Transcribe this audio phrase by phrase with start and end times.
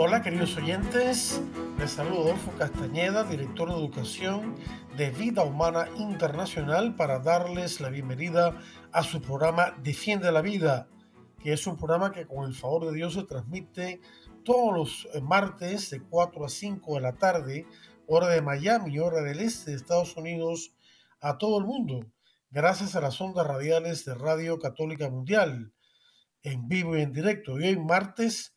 [0.00, 1.42] Hola queridos oyentes,
[1.76, 4.54] les saludo Adolfo Castañeda, director de educación
[4.96, 8.56] de Vida Humana Internacional, para darles la bienvenida
[8.92, 10.86] a su programa Defiende la Vida,
[11.42, 14.00] que es un programa que con el favor de Dios se transmite
[14.44, 17.66] todos los eh, martes de 4 a 5 de la tarde,
[18.06, 20.76] hora de Miami, hora del este de Estados Unidos,
[21.20, 22.06] a todo el mundo,
[22.52, 25.72] gracias a las ondas radiales de Radio Católica Mundial,
[26.44, 27.58] en vivo y en directo.
[27.58, 28.54] Y hoy martes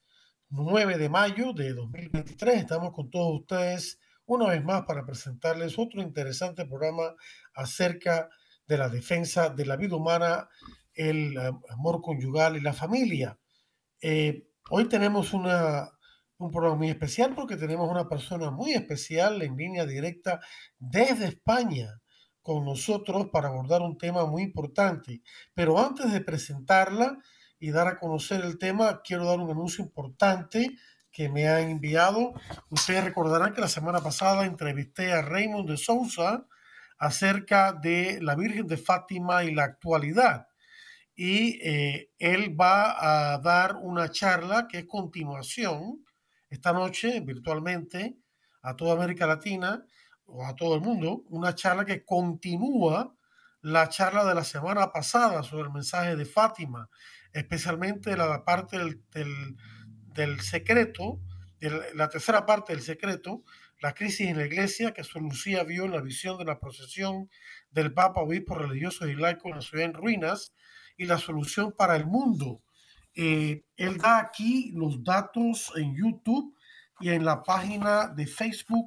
[0.51, 2.55] 9 de mayo de 2023.
[2.57, 7.15] Estamos con todos ustedes una vez más para presentarles otro interesante programa
[7.53, 8.29] acerca
[8.67, 10.49] de la defensa de la vida humana,
[10.93, 11.37] el
[11.69, 13.39] amor conyugal y la familia.
[14.01, 15.89] Eh, hoy tenemos una,
[16.37, 20.41] un programa muy especial porque tenemos una persona muy especial en línea directa
[20.77, 22.01] desde España
[22.41, 25.21] con nosotros para abordar un tema muy importante.
[25.53, 27.19] Pero antes de presentarla,
[27.61, 30.77] y dar a conocer el tema, quiero dar un anuncio importante
[31.11, 32.33] que me ha enviado.
[32.71, 36.47] Ustedes recordarán que la semana pasada entrevisté a Raymond de Sousa
[36.97, 40.47] acerca de la Virgen de Fátima y la actualidad.
[41.13, 46.03] Y eh, él va a dar una charla que es continuación
[46.49, 48.17] esta noche virtualmente
[48.63, 49.85] a toda América Latina
[50.25, 53.15] o a todo el mundo, una charla que continúa
[53.61, 56.89] la charla de la semana pasada sobre el mensaje de Fátima
[57.33, 61.19] especialmente la parte del, secreto,
[61.93, 63.43] la tercera parte del secreto,
[63.81, 67.29] la crisis en la iglesia que Sor Lucía vio en la visión de la procesión
[67.71, 70.53] del Papa Obispo religioso y laico en la ciudad en ruinas
[70.97, 72.61] y la solución para el mundo.
[73.15, 76.55] Eh, él da aquí los datos en YouTube
[76.99, 78.85] y en la página de Facebook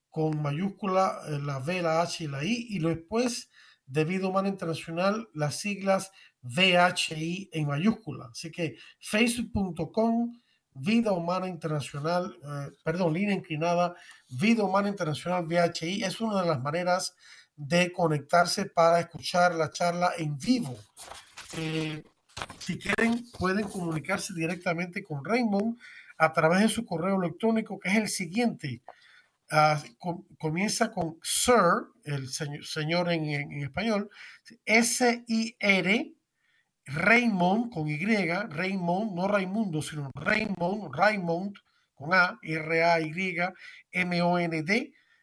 [0.09, 3.49] con mayúscula eh, la V, la H y la I y después
[3.85, 8.29] de Vida Humana Internacional las siglas VHI en mayúscula.
[8.31, 10.33] Así que facebook.com
[10.73, 13.93] Vida Humana Internacional, eh, perdón, línea inclinada,
[14.29, 17.15] Vida Humana Internacional VHI es una de las maneras
[17.55, 20.77] de conectarse para escuchar la charla en vivo.
[21.57, 22.03] Eh,
[22.59, 25.77] si quieren, pueden comunicarse directamente con Raymond
[26.17, 28.81] a través de su correo electrónico, que es el siguiente.
[29.49, 29.81] Ah,
[30.37, 34.09] comienza con Sir, el señor, en, español,
[34.65, 36.13] S-I-R,
[36.85, 41.57] Raymond con Y, Raymond, no Raimundo, sino Raymond, Raymond
[41.93, 43.53] con A, R-A-Y-M-O-N-D,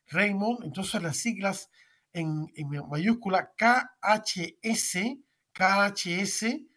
[0.08, 1.70] Raymond, entonces las siglas
[2.12, 2.48] en,
[2.90, 5.18] mayúscula K-H-S,
[5.52, 6.67] K-H-S,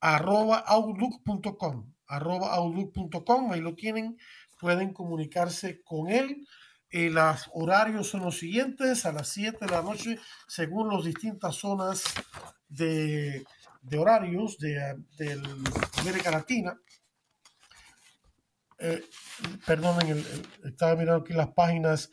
[0.00, 4.18] arroba outlook.com, arroba outlook.com, ahí lo tienen,
[4.58, 6.46] pueden comunicarse con él.
[6.90, 10.18] Eh, los horarios son los siguientes, a las 7 de la noche,
[10.48, 12.02] según las distintas zonas
[12.68, 13.44] de,
[13.96, 14.96] horarios de,
[15.98, 16.76] América Latina.
[18.78, 19.04] Eh,
[19.66, 20.24] perdonen,
[20.64, 22.10] estaba mirando aquí las páginas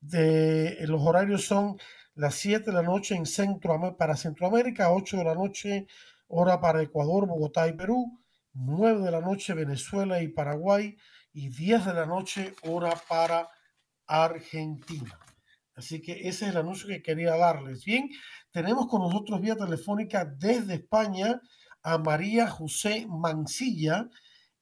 [0.00, 1.78] de los horarios son
[2.14, 5.86] las 7 de la noche en Centro, para Centroamérica, 8 de la noche
[6.28, 8.20] hora para Ecuador, Bogotá y Perú,
[8.52, 10.96] 9 de la noche Venezuela y Paraguay
[11.32, 13.48] y 10 de la noche hora para
[14.06, 15.18] Argentina.
[15.74, 17.84] Así que ese es el anuncio que quería darles.
[17.84, 18.08] Bien,
[18.50, 21.40] tenemos con nosotros vía telefónica desde España
[21.82, 24.08] a María José Mancilla.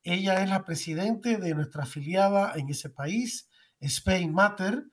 [0.03, 3.49] Ella es la presidente de nuestra afiliada en ese país,
[3.81, 4.85] Spain Matter,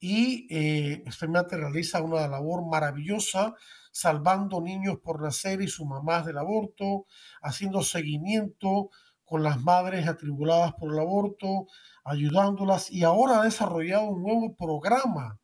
[0.00, 3.54] y eh, Spain Matter realiza una labor maravillosa
[3.98, 7.06] salvando niños por nacer y sus mamás del aborto,
[7.42, 8.90] haciendo seguimiento
[9.24, 11.66] con las madres atribuladas por el aborto,
[12.04, 15.40] ayudándolas y ahora ha desarrollado un nuevo programa,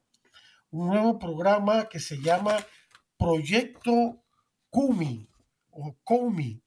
[0.71, 2.57] un nuevo programa que se llama
[3.19, 4.23] Proyecto
[4.71, 5.29] CUMI
[5.71, 6.63] o CUMI,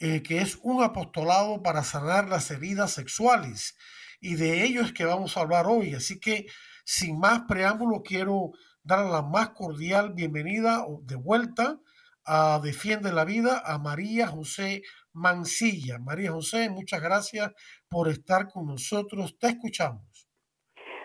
[0.00, 3.76] eh, que es un apostolado para sanar las heridas sexuales.
[4.20, 5.94] Y de ello es que vamos a hablar hoy.
[5.94, 6.46] Así que,
[6.84, 8.50] sin más preámbulo, quiero
[8.82, 11.78] dar la más cordial bienvenida de vuelta
[12.24, 14.82] a Defiende la Vida a María José
[15.12, 15.98] Mancilla.
[15.98, 17.52] María José, muchas gracias
[17.88, 19.38] por estar con nosotros.
[19.38, 20.28] Te escuchamos.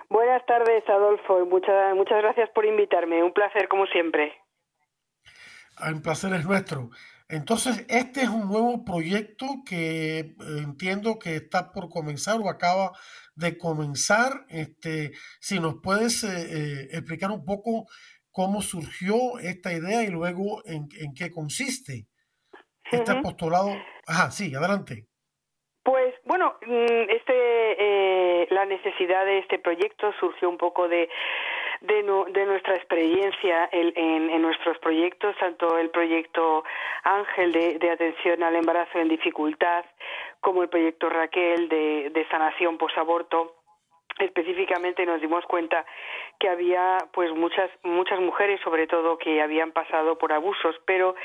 [0.10, 3.24] Buenas tardes, Adolfo, muchas, muchas gracias por invitarme.
[3.24, 4.33] Un placer, como siempre.
[5.77, 6.89] Ah, un placer es nuestro.
[7.27, 12.92] Entonces, este es un nuevo proyecto que eh, entiendo que está por comenzar o acaba
[13.36, 14.46] de comenzar.
[14.50, 17.86] Este, si nos puedes eh, eh, explicar un poco
[18.32, 22.08] cómo surgió esta idea y luego en, qué consiste
[22.92, 23.72] este apostolado.
[24.08, 25.08] Ajá, sí, adelante.
[25.84, 31.08] Pues bueno, mm, este, la necesidad de este proyecto surgió un poco de
[31.82, 36.64] de, nuestra experiencia en, nuestros proyectos, tanto el proyecto
[37.04, 39.86] Ángel de, atención al embarazo en dificultad,
[40.46, 43.56] como el proyecto Raquel de, de sanación posaborto
[44.20, 45.84] específicamente nos dimos cuenta
[46.40, 51.16] que había pues muchas muchas mujeres sobre todo que habían pasado por abusos pero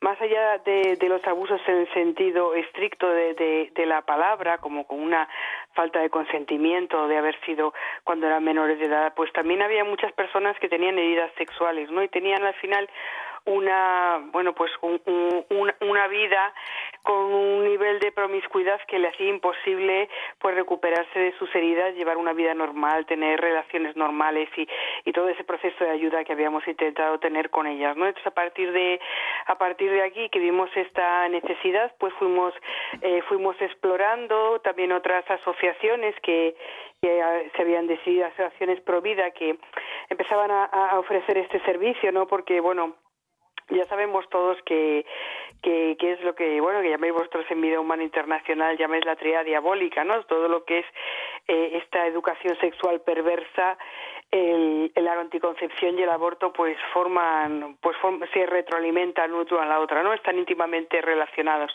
[0.00, 5.26] más allá de, los abusos en el sentido estricto de, la palabra, como con una
[5.72, 7.72] falta de consentimiento de haber sido
[8.04, 12.02] cuando eran menores de edad, pues también había muchas personas que tenían heridas sexuales, ¿no?
[12.02, 12.88] Y tenían al final
[13.46, 16.54] una bueno pues una vida
[17.02, 20.08] con un nivel de promiscuidad que le hacía imposible
[20.38, 25.44] pues recuperarse de sus heridas llevar una vida normal tener relaciones normales y, todo ese
[25.44, 29.00] proceso de ayuda que habíamos intentado tener con ellas no entonces a partir de
[29.46, 32.52] a partir de aquí que vimos esta necesidad pues fuimos
[33.00, 36.56] eh, fuimos explorando también otras asociaciones que,
[37.00, 39.56] que se habían decidido asociaciones pro vida que
[40.08, 43.03] empezaban a, a ofrecer este servicio no porque bueno
[43.70, 45.06] ya sabemos todos que,
[45.62, 50.04] que, es lo que, bueno, que llaméis vosotros en Humana Internacional, llaméis la tría diabólica,
[50.04, 50.22] ¿no?
[50.24, 50.86] Todo lo que es
[51.48, 53.78] eh, esta educación sexual perversa
[54.30, 57.96] el, la anticoncepción y el aborto pues forman pues
[58.32, 61.74] se retroalimentan uno a la otra no están íntimamente relacionados.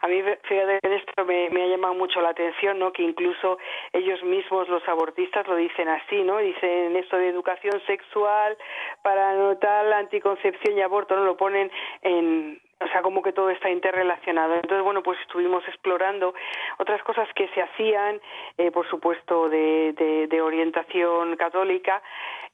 [0.00, 3.58] A mí fíjate esto me, me ha llamado mucho la atención no que incluso
[3.92, 8.56] ellos mismos los abortistas lo dicen así no dicen esto de educación sexual
[9.02, 11.70] para anotar la anticoncepción y aborto no lo ponen
[12.02, 14.54] en o sea, como que todo está interrelacionado.
[14.54, 16.34] Entonces, bueno, pues estuvimos explorando
[16.78, 18.20] otras cosas que se hacían,
[18.58, 19.92] eh, por supuesto, de,
[20.28, 22.02] de, orientación católica,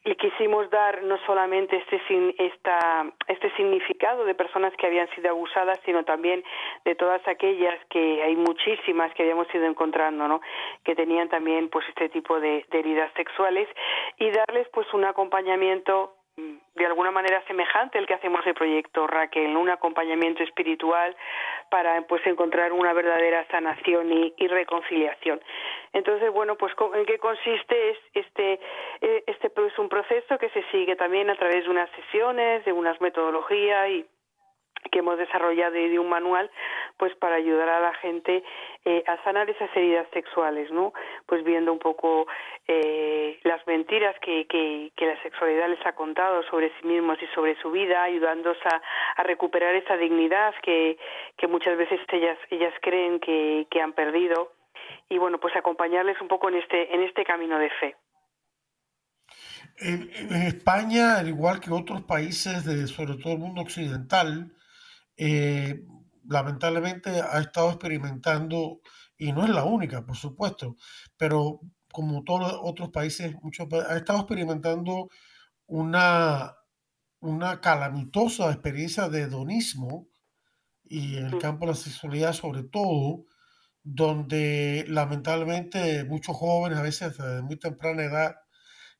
[0.05, 2.00] y quisimos dar no solamente este,
[2.38, 6.43] esta, este significado de personas que habían sido abusadas, sino también
[6.84, 10.40] de todas aquellas que hay muchísimas que habíamos ido encontrando, ¿no?
[10.84, 13.69] Que tenían también, pues, este tipo de, de heridas sexuales
[14.19, 16.14] y darles, pues, un acompañamiento
[16.75, 21.16] de alguna manera semejante el que hacemos el proyecto Raquel, un acompañamiento espiritual
[21.70, 25.40] para pues encontrar una verdadera sanación y, y reconciliación.
[25.92, 28.60] Entonces, bueno, pues en qué consiste es este
[29.00, 32.64] eh, este es pues, un proceso que se sigue también a través de unas sesiones,
[32.64, 34.06] de unas metodologías y
[34.91, 36.50] que hemos desarrollado de un manual
[36.97, 38.43] pues para ayudar a la gente
[38.85, 40.93] eh, a sanar esas heridas sexuales no
[41.27, 42.27] pues viendo un poco
[42.67, 47.56] eh, las mentiras que, que, la sexualidad les ha contado sobre sí mismos y sobre
[47.61, 48.81] su vida ayudándolos a,
[49.17, 50.99] a recuperar esa dignidad que,
[51.37, 54.53] que muchas veces ellas ellas creen que, que han perdido.
[55.09, 57.96] Y bueno pues acompañarles un poco en este en este camino de fe.
[59.79, 64.53] En, en España, al igual que otros países de sobre todo el mundo occidental,
[65.22, 65.84] eh,
[66.27, 68.81] lamentablemente ha estado experimentando,
[69.19, 70.77] y no es la única, por supuesto,
[71.19, 71.60] pero
[71.93, 75.10] como todos los otros países, muchos, ha estado experimentando
[75.67, 76.56] una,
[77.20, 80.08] una calamitosa experiencia de hedonismo
[80.84, 83.27] y en el campo de la sexualidad sobre todo,
[83.82, 88.36] donde lamentablemente muchos jóvenes, a veces de muy temprana edad,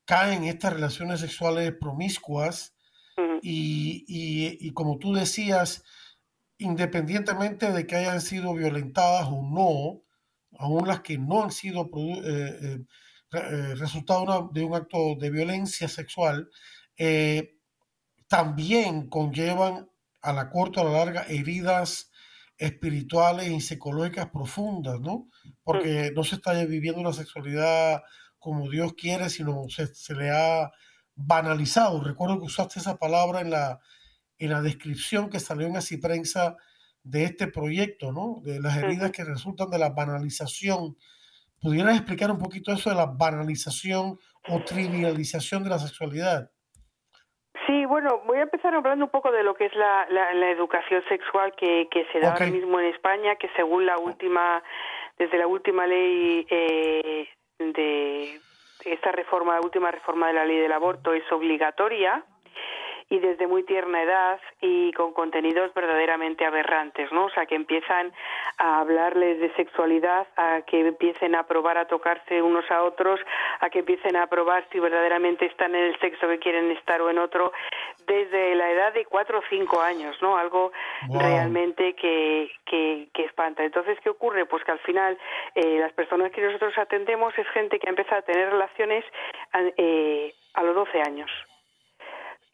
[0.05, 2.75] caen en estas relaciones sexuales promiscuas
[3.41, 5.83] y, y, como tú decías,
[6.61, 10.03] independientemente de que hayan sido violentadas o no,
[10.59, 12.79] aún las que no han sido eh, eh,
[13.33, 16.49] eh, resultado de un acto de violencia sexual,
[18.29, 19.89] también conllevan
[20.21, 22.11] a la corta o a la larga heridas
[22.59, 25.31] espirituales y psicológicas profundas, ¿no?
[25.63, 28.03] Porque no se está viviendo una sexualidad
[28.39, 30.71] como Dios quiere, sino se, se le ha
[31.15, 32.05] banalizado.
[32.05, 33.81] Recuerdo que usaste esa palabra en la,
[34.41, 36.57] en la descripción que salió en Así Prensa
[37.03, 38.41] de este proyecto, ¿no?
[38.43, 40.97] De las heridas que resultan de la banalización.
[41.61, 44.19] ¿Pudieras explicar un poquito eso de la banalización
[44.49, 46.51] o trivialización de la sexualidad?
[47.67, 51.03] Sí, bueno, voy a empezar hablando un poco de lo que es la, la, educación
[51.09, 54.63] sexual que, que se da ahora mismo en España, que según la última,
[55.19, 57.29] desde la última ley eh,
[57.59, 58.41] de
[58.85, 62.25] esta reforma, la última reforma de la ley del aborto es obligatoria
[63.11, 67.25] y desde muy tierna edad y con contenidos verdaderamente aberrantes, ¿no?
[67.25, 68.13] O sea, que empiezan
[68.57, 73.19] a hablarles de sexualidad, a que empiecen a probar a tocarse unos a otros,
[73.59, 77.11] a que empiecen a probar si verdaderamente están en el sexo que quieren estar o
[77.11, 77.53] en otro,
[78.07, 80.37] desde la edad de cuatro o cinco años, ¿no?
[80.37, 80.71] Algo
[81.09, 83.65] realmente que, que, que, espanta.
[83.65, 84.47] Entonces, ¿qué ocurre?
[84.47, 85.19] Pues que al final
[85.57, 89.05] eh, las personas que nosotros atendemos es gente que ha empezado a tener relaciones
[89.77, 91.31] eh, a los 12 años.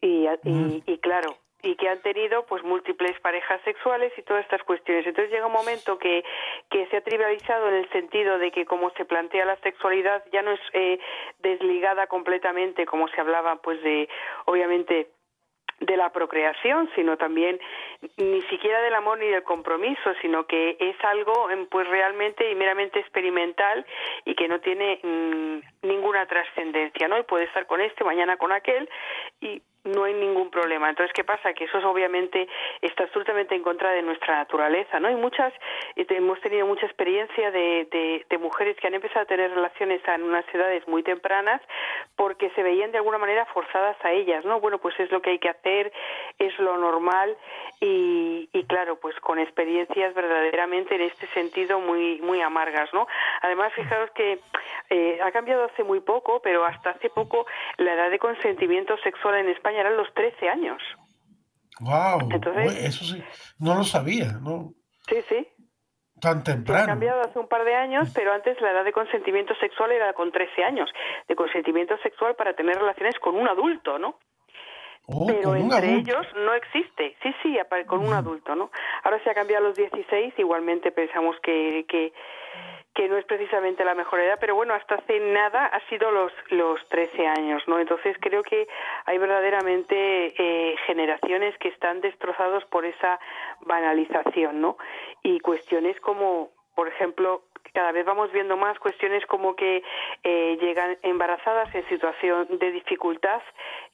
[0.01, 4.63] Y, y, y claro, y que han tenido pues múltiples parejas sexuales y todas estas
[4.63, 5.05] cuestiones.
[5.07, 6.23] Entonces llega un momento que,
[6.69, 10.41] que se ha trivializado en el sentido de que como se plantea la sexualidad ya
[10.41, 10.99] no es eh,
[11.39, 14.07] desligada completamente como se hablaba pues de
[14.45, 15.09] obviamente
[15.79, 17.59] de la procreación, sino también
[18.17, 22.55] ni siquiera del amor ni del compromiso, sino que es algo em, pues realmente y
[22.55, 23.85] meramente experimental
[24.25, 27.19] y que no tiene mm, ninguna trascendencia, ¿no?
[27.19, 28.89] Y puede estar con este, mañana con aquel
[29.39, 30.89] y no hay ningún problema.
[30.89, 31.53] Entonces, ¿qué pasa?
[31.53, 32.47] Que eso es obviamente
[32.81, 35.09] está absolutamente en contra de nuestra naturaleza, ¿no?
[35.09, 35.53] Y muchas,
[35.95, 40.23] hemos tenido mucha experiencia de, de, de, mujeres que han empezado a tener relaciones en
[40.23, 41.61] unas edades muy tempranas
[42.15, 44.59] porque se veían de alguna manera forzadas a ellas, ¿no?
[44.59, 45.91] Bueno, pues es lo que hay que hacer,
[46.39, 47.35] es lo normal
[47.79, 53.07] y, y claro, pues con experiencias verdaderamente en este sentido muy, muy amargas, ¿no?
[53.41, 54.39] Además, fijaros que
[54.89, 57.45] eh, ha cambiado hace muy poco, pero hasta hace poco
[57.77, 60.81] la edad de consentimiento sexual en España eran los 13 años.
[61.79, 62.29] Wow,
[62.79, 63.23] eso sí,
[63.59, 64.73] no lo sabía, ¿no?
[65.07, 65.47] Sí, sí.
[66.19, 66.83] Tan temprano.
[66.83, 70.13] ha cambiado hace un par de años, pero antes la edad de consentimiento sexual era
[70.13, 70.89] con 13 años,
[71.27, 74.17] de consentimiento sexual para tener relaciones con un adulto, ¿no?
[75.09, 77.15] Oh, pero entre ellos no existe.
[77.23, 78.71] Sí, sí, con un adulto, ¿no?
[79.03, 82.11] Ahora se ha cambiado a los 16, igualmente pensamos que, que,
[82.97, 86.33] que no es precisamente la mejor edad, pero bueno, hasta hace nada ha sido los,
[86.49, 87.77] los 13 años, ¿no?
[87.77, 88.67] Entonces creo que
[89.05, 93.19] hay verdaderamente eh, generaciones que están destrozados por esa
[93.61, 94.77] banalización, ¿no?
[95.21, 99.83] Y cuestiones como, por ejemplo, cada vez vamos viendo más cuestiones como que
[100.23, 103.43] eh, llegan embarazadas en situación de dificultad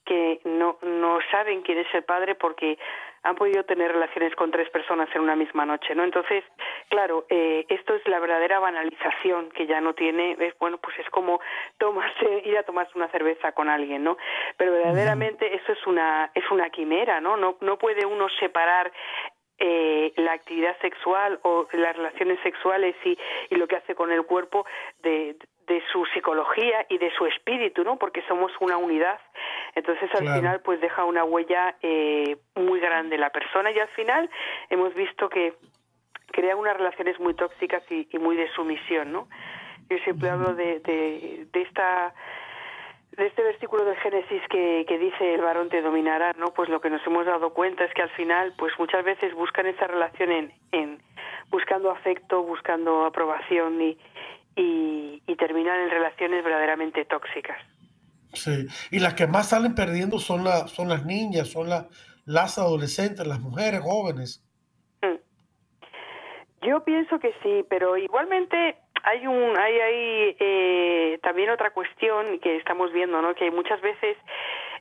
[0.06, 2.78] que no, no saben quién es el padre porque
[3.24, 6.04] han podido tener relaciones con tres personas en una misma noche, ¿no?
[6.04, 6.44] Entonces,
[6.90, 11.10] claro, eh, esto es la verdadera banalización que ya no tiene, es bueno, pues es
[11.10, 11.40] como
[11.78, 14.18] tomarse, ir a tomarse una cerveza con alguien, ¿no?
[14.58, 17.38] Pero verdaderamente eso es una, es una quimera, ¿no?
[17.38, 18.92] No, no puede uno separar
[19.58, 23.18] eh, la actividad sexual o las relaciones sexuales y,
[23.50, 24.66] y lo que hace con el cuerpo
[25.02, 27.98] de, de su psicología y de su espíritu, ¿no?
[27.98, 29.20] Porque somos una unidad.
[29.76, 30.36] Entonces, al Claro.
[30.40, 34.30] final, pues deja una huella eh, muy grande la persona y al final
[34.70, 35.54] hemos visto que
[36.32, 39.28] crea unas relaciones muy tóxicas y, y muy de sumisión, ¿no?
[39.90, 42.14] Yo siempre hablo de, de, de esta
[43.12, 46.48] de este versículo del Génesis que, que dice el varón te dominará, ¿no?
[46.48, 49.68] Pues lo que nos hemos dado cuenta es que al final, pues muchas veces buscan
[49.68, 51.00] esa relación en, en
[51.52, 53.98] buscando afecto, buscando aprobación y,
[54.56, 57.58] y, y terminan en relaciones verdaderamente tóxicas.
[58.34, 58.66] Sí.
[58.92, 61.88] Y las que más salen perdiendo son, la, son las niñas, son la-
[62.26, 64.44] las adolescentes, las mujeres jóvenes.
[65.02, 66.66] Mm.
[66.68, 72.56] Yo pienso que sí, pero igualmente hay un hay ahí eh, también otra cuestión que
[72.56, 73.36] estamos viendo, ¿no?
[73.36, 74.16] Que muchas veces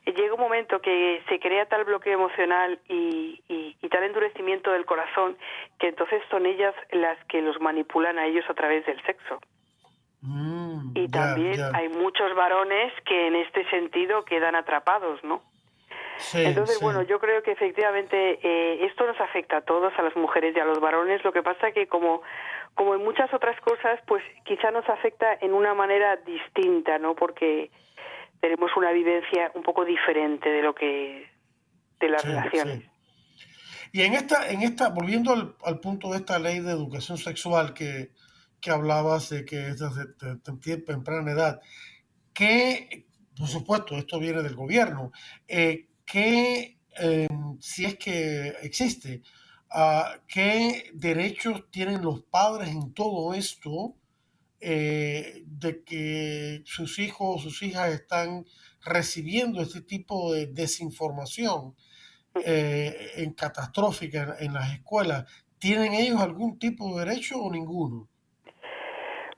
[0.06, 4.84] llega un momento que se crea tal bloqueo emocional y, y, y tal endurecimiento del
[4.84, 5.36] corazón
[5.80, 9.40] que entonces son ellas las que los manipulan a ellos a través del sexo.
[10.22, 15.42] Mm, Y también hay muchos varones que en este sentido quedan atrapados, ¿no?
[16.18, 16.84] Sí, Entonces, sí.
[16.84, 20.60] bueno, yo creo que efectivamente eh, esto nos afecta a todos, a las mujeres y
[20.60, 21.24] a los varones.
[21.24, 22.22] Lo que pasa que como,
[22.74, 27.16] como en muchas otras cosas, pues quizá nos afecta en una manera distinta, ¿no?
[27.16, 27.70] Porque
[28.40, 31.28] tenemos una vivencia un poco diferente de lo que
[31.98, 32.78] de las Sí, relaciones.
[32.80, 32.88] sí.
[33.92, 37.74] Y en esta, en esta, volviendo al, al punto de esta ley de educación sexual
[37.74, 38.10] que,
[38.62, 41.61] que hablabas de que es desde te- te- te- temprana edad,
[42.35, 45.12] que, por supuesto, esto viene del gobierno,
[45.49, 45.88] eh,
[47.00, 47.28] eh,
[47.61, 49.23] si es que existe,
[49.71, 53.97] ah, ¿qué derechos tienen los padres en todo esto
[54.61, 58.47] eh, de que sus hijos o sus hijas están
[58.85, 61.75] recibiendo este tipo de desinformación
[62.45, 65.26] eh, en catastrófica en las escuelas?
[65.59, 68.11] ¿Tienen ellos algún tipo de derecho o ninguno?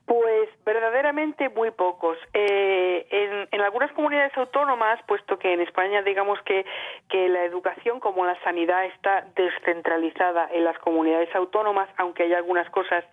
[0.07, 2.19] Pues verdaderamente muy pocos.
[2.35, 6.67] Eh, en, en algunas comunidades autónomas, puesto que en España digamos que,
[7.09, 12.69] que la educación como la sanidad está descentralizada en las comunidades autónomas, aunque hay algunas
[12.69, 13.05] cosas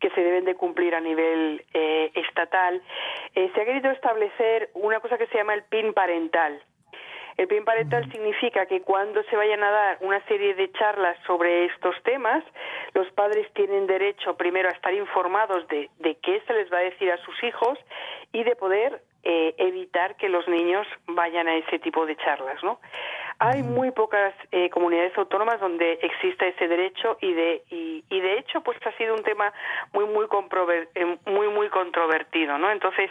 [0.00, 2.80] que se deben de cumplir a nivel eh, estatal,
[3.34, 6.62] eh, se ha querido establecer una cosa que se llama el PIN parental.
[7.38, 11.66] El bien parental significa que cuando se vayan a dar una serie de charlas sobre
[11.66, 12.42] estos temas,
[12.94, 16.90] los padres tienen derecho primero a estar informados de, de qué se les va a
[16.90, 17.78] decir a sus hijos
[18.32, 22.80] y de poder eh, evitar que los niños vayan a ese tipo de charlas, ¿no?
[23.40, 28.62] Hay muy pocas eh, comunidades autónomas donde exista ese derecho y de y, de hecho
[28.62, 29.52] pues ha sido un tema
[29.92, 30.26] muy muy
[30.96, 32.68] eh, muy muy controvertido, ¿no?
[32.72, 33.08] Entonces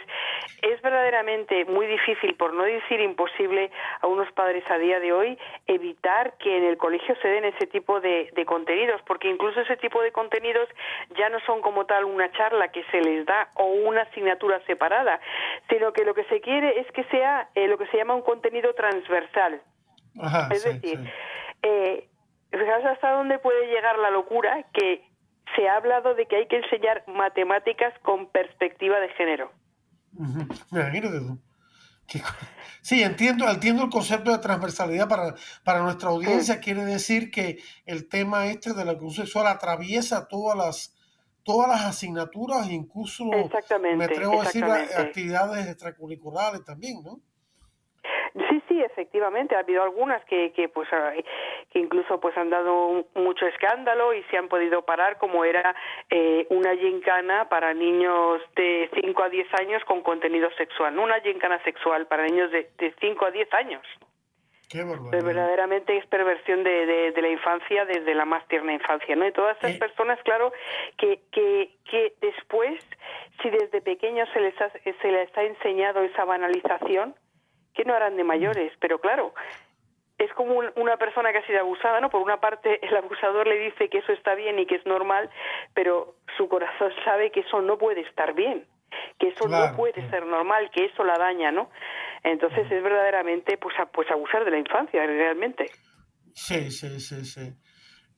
[0.60, 3.70] es verdaderamente muy difícil, por no decir imposible,
[4.02, 7.66] a unos padres a día de hoy evitar que en el colegio se den ese
[7.66, 10.68] tipo de, de contenidos, porque incluso ese tipo de contenidos
[11.16, 15.20] ya no son como tal una charla que se les da o una asignatura separada,
[15.70, 18.22] sino que lo que se quiere es que sea eh, lo que se llama un
[18.22, 19.62] contenido transversal
[20.50, 21.10] es decir,
[21.62, 22.08] eh,
[22.90, 25.04] hasta dónde puede llegar la locura que
[25.56, 29.52] se ha hablado de que hay que enseñar matemáticas con perspectiva de género.
[32.80, 36.58] Sí, entiendo, entiendo el concepto de transversalidad para, para nuestra audiencia.
[36.58, 40.94] Quiere decir que el tema este de la cruz sexual atraviesa todas las
[41.48, 47.22] todas las asignaturas, incluso me atrevo a decir actividades extracurriculares también, ¿no?
[48.78, 49.56] Sí, efectivamente.
[49.56, 51.12] Ha habido algunas que, que pues, ah,
[51.72, 55.74] que incluso pues han dado mucho escándalo y se han podido parar, como era
[56.10, 61.20] eh, una gincana para niños de 5 a 10 años con contenido sexual, no una
[61.20, 63.82] gincana sexual para niños de, de 5 a 10 años.
[64.70, 69.26] Qué verdaderamente es perversión de, de, la infancia desde la más tierna infancia, ¿no?
[69.26, 69.78] Y todas esas eh.
[69.78, 70.52] personas, claro,
[70.98, 72.78] que, que, que después,
[73.42, 74.54] si desde pequeños se les
[75.00, 77.14] se les ha enseñado esa banalización,
[77.78, 78.72] ¿qué no harán de mayores?
[78.80, 79.32] Pero claro,
[80.18, 82.10] es como una persona que ha sido abusada, ¿no?
[82.10, 85.30] Por una parte, el abusador le dice que eso está bien y que es normal,
[85.74, 88.66] pero su corazón sabe que eso no puede estar bien,
[89.20, 91.70] que eso no puede ser normal, que eso la daña, ¿no?
[92.24, 95.70] Entonces es verdaderamente, pues, pues abusar de la infancia, realmente.
[96.34, 97.54] Sí, sí, sí, sí.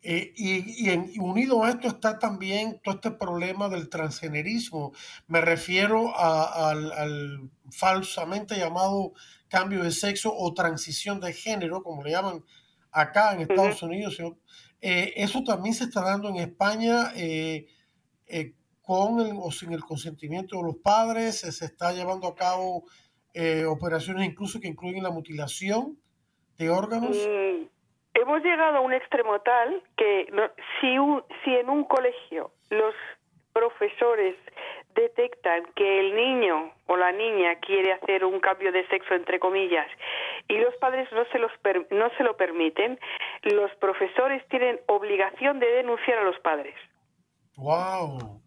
[0.03, 4.93] Eh, y, y, unido a esto está también todo este problema del transgenerismo.
[5.27, 9.13] Me refiero al, al, falsamente llamado
[9.51, 12.43] cambio de sexo o transición de género, como le llaman
[12.93, 14.19] acá en Estados Unidos.
[14.81, 17.67] Eh, eso también se está dando en España eh,
[18.81, 21.41] con o sin el consentimiento de los padres.
[21.41, 22.85] Se está llevando a cabo
[23.69, 25.99] operaciones incluso que incluyen la mutilación
[26.59, 27.17] de órganos.
[27.17, 27.67] Mm,
[28.15, 30.27] hemos llegado a un extremo tal que
[30.81, 30.97] si,
[31.45, 32.95] si en un colegio los
[33.53, 34.37] profesores
[34.95, 39.87] detectan que el niño o la niña quiere hacer un cambio de sexo entre comillas
[40.49, 41.53] y los padres no se los
[41.91, 42.99] no se lo permiten,
[43.43, 46.75] los profesores tienen obligación de denunciar a los padres.
[47.57, 48.41] Wow.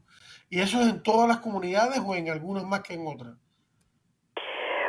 [0.49, 3.33] ¿Y eso es en todas las comunidades o en algunas más que en otras?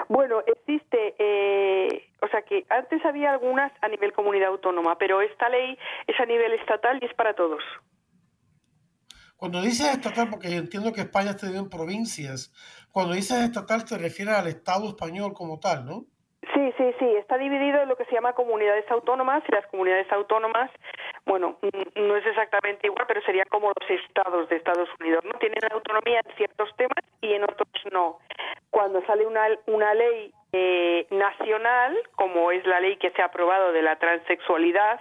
[0.09, 5.49] Bueno, existe, eh, o sea que antes había algunas a nivel comunidad autónoma, pero esta
[5.49, 7.62] ley es a nivel estatal y es para todos.
[9.44, 12.48] Cuando dices estatal, porque yo entiendo que España está en provincias,
[12.90, 16.07] cuando dices estatal te refieres al Estado español como tal, ¿no?
[16.54, 20.11] Sí, sí, sí, está dividido en lo que se llama comunidades autónomas y las comunidades
[20.12, 20.70] autónomas,
[21.26, 21.59] bueno,
[21.94, 25.38] no es exactamente igual, pero sería como los estados de Estados Unidos, ¿no?
[25.38, 28.20] Tienen autonomía en ciertos temas y en otros no.
[28.70, 33.72] Cuando sale una, una ley eh, nacional, como es la ley que se ha aprobado
[33.72, 35.00] de la transexualidad,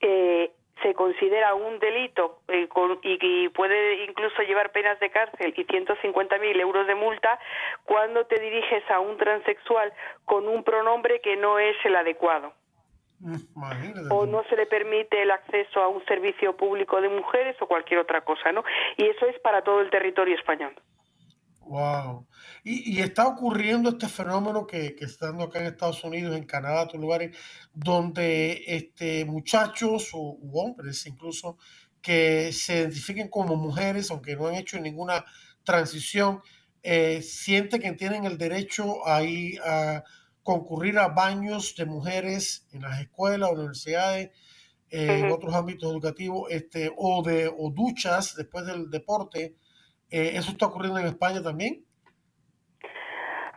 [0.00, 0.50] eh,
[0.82, 2.68] se considera un delito eh,
[3.02, 7.38] y, puede incluso llevar penas de cárcel y 150.000 euros de multa
[7.84, 9.92] cuando te diriges a un transexual
[10.24, 12.52] con un pronombre que no es el adecuado.
[14.10, 17.98] O no se le permite el acceso a un servicio público de mujeres o cualquier
[18.00, 18.62] otra cosa, ¿no?
[18.96, 20.74] Y eso es para todo el territorio español.
[21.68, 22.26] Wow.
[22.64, 26.84] Y, está ocurriendo este fenómeno que, que está dando acá en Estados Unidos, en Canadá,
[26.84, 27.36] otros lugares,
[27.74, 31.58] donde este, muchachos o hombres incluso
[32.00, 35.26] que se identifiquen como mujeres, aunque no han hecho ninguna
[35.62, 36.40] transición,
[36.82, 40.04] eh, sienten que tienen el derecho a ir a
[40.42, 44.30] concurrir a baños de mujeres en las escuelas, universidades,
[44.90, 49.56] eh, en otros ámbitos educativos, este, o de o duchas después del deporte
[50.10, 51.84] eh, ¿Eso está ocurriendo en España también?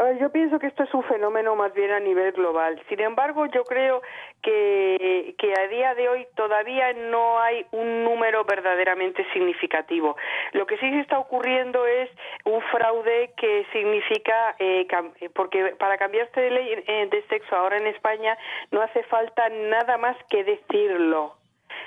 [0.02, 2.82] A ver, yo pienso que esto es un fenómeno más bien a nivel global.
[2.90, 4.02] Sin embargo, yo creo
[4.42, 10.16] que, que a día de hoy todavía no hay un número verdaderamente significativo.
[10.54, 12.10] Lo que sí se está ocurriendo es
[12.46, 14.88] un fraude que significa, eh,
[15.36, 18.36] porque para cambiarse de ley eh, de sexo ahora en España
[18.72, 21.36] no hace falta nada más que decirlo.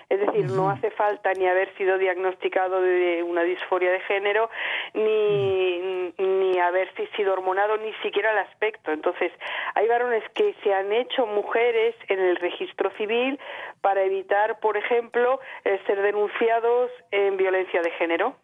[0.09, 4.51] Es decir, no hace falta ni haber sido diagnosticado de una disforia de género,
[4.95, 8.93] ni, ni haberse sido hormonado ni siquiera el aspecto.
[8.93, 9.33] Entonces,
[9.75, 13.39] hay varones que se han hecho mujeres en el registro civil
[13.81, 15.41] para evitar, por ejemplo,
[15.87, 18.37] ser denunciados en violencia de género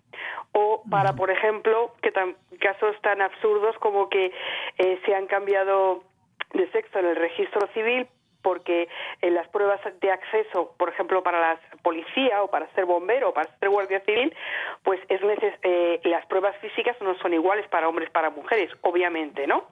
[0.52, 2.12] o para, por ejemplo, que
[2.58, 4.32] casos tan absurdos como que
[4.78, 6.02] eh, se han cambiado
[6.52, 8.08] de sexo en el registro civil
[8.42, 8.88] porque
[9.20, 13.34] en las pruebas de acceso, por ejemplo, para la policía o para ser bombero o
[13.34, 14.34] para ser guardia civil,
[14.82, 15.20] pues es
[15.62, 19.64] eh, las pruebas físicas no son iguales para hombres para mujeres, obviamente, ¿no?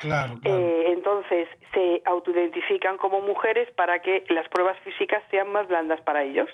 [0.00, 6.00] Claro, eh, entonces se autoidentifican como mujeres para que las pruebas físicas sean más blandas
[6.02, 6.48] para ellos.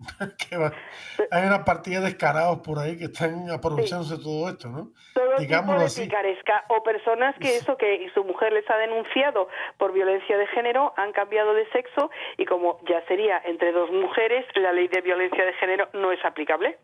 [1.30, 4.92] Hay una partida de descarados por ahí que están aprovechándose de todo esto, ¿no?
[5.14, 6.02] Todo Digámoslo así.
[6.02, 10.94] picaresca o personas que eso que su mujer les ha denunciado por violencia de género
[10.96, 15.44] han cambiado de sexo y como ya sería entre dos mujeres, la ley de violencia
[15.44, 16.78] de género no es aplicable.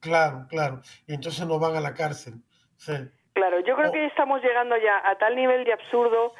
[0.00, 0.80] Claro, claro.
[1.06, 2.34] Y entonces no van a la cárcel.
[3.34, 6.34] Claro, yo creo que estamos llegando ya a tal nivel de absurdo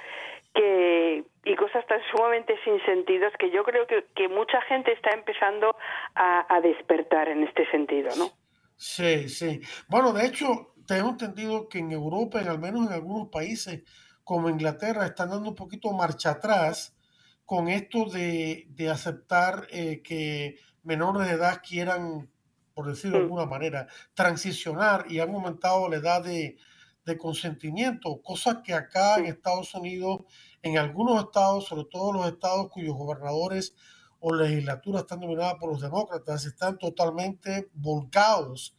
[0.54, 5.10] que y cosas tan sumamente sin sentidos que yo creo que, que mucha gente está
[5.10, 5.76] empezando
[6.14, 8.30] a, despertar en este sentido, ¿no?
[8.76, 9.60] Sí, sí.
[9.88, 13.82] Bueno, de hecho, tengo entendido que en Europa, en al menos en algunos países
[14.22, 16.96] como Inglaterra, están dando un poquito marcha atrás
[17.44, 22.30] con esto de, de aceptar eh, que menores de edad quieran,
[22.72, 23.26] por decirlo de mm.
[23.26, 26.56] alguna manera, transicionar y han aumentado la edad de,
[27.04, 30.20] de consentimiento, cosa que acá en Estados Unidos,
[30.62, 33.74] en algunos estados, sobre todo los estados cuyos gobernadores
[34.20, 38.76] o legislaturas están dominadas por los demócratas, están totalmente volcados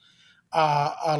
[0.54, 1.18] a,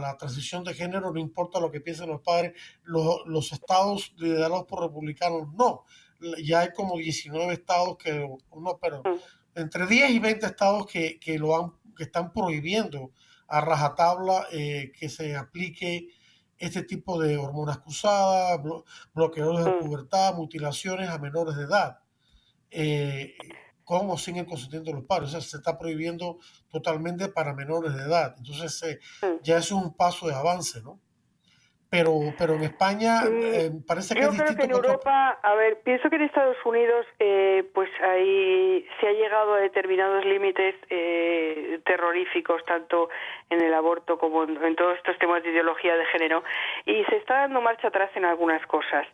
[0.00, 2.52] la, transición de género, no importa lo que piensen los padres,
[2.84, 5.84] los, estados liderados por republicanos no.
[6.42, 9.02] Ya hay como 19 estados que, no, pero
[9.54, 13.10] entre 10 y 20 estados que, lo han, que están prohibiendo
[13.48, 16.08] a rajatabla eh, que se aplique
[16.58, 18.60] este tipo de hormonas cruzadas,
[19.14, 19.78] bloqueadores de mm.
[19.80, 21.98] pubertad, mutilaciones a menores de edad,
[22.70, 23.34] eh,
[23.84, 25.28] con o sin el consentimiento de los padres.
[25.28, 26.38] O sea, se está prohibiendo
[26.70, 28.34] totalmente para menores de edad.
[28.38, 29.42] Entonces, eh, mm.
[29.42, 31.00] ya es un paso de avance, ¿no?
[31.88, 36.10] Pero, pero en España eh, parece que Yo creo que en Europa, a ver, pienso
[36.10, 42.64] que en Estados Unidos eh, pues ahí se ha llegado a determinados límites eh, terroríficos,
[42.64, 43.08] tanto
[43.50, 46.42] en el aborto como en, todos estos temas de ideología de género,
[46.86, 49.06] y se está dando marcha atrás en algunas cosas.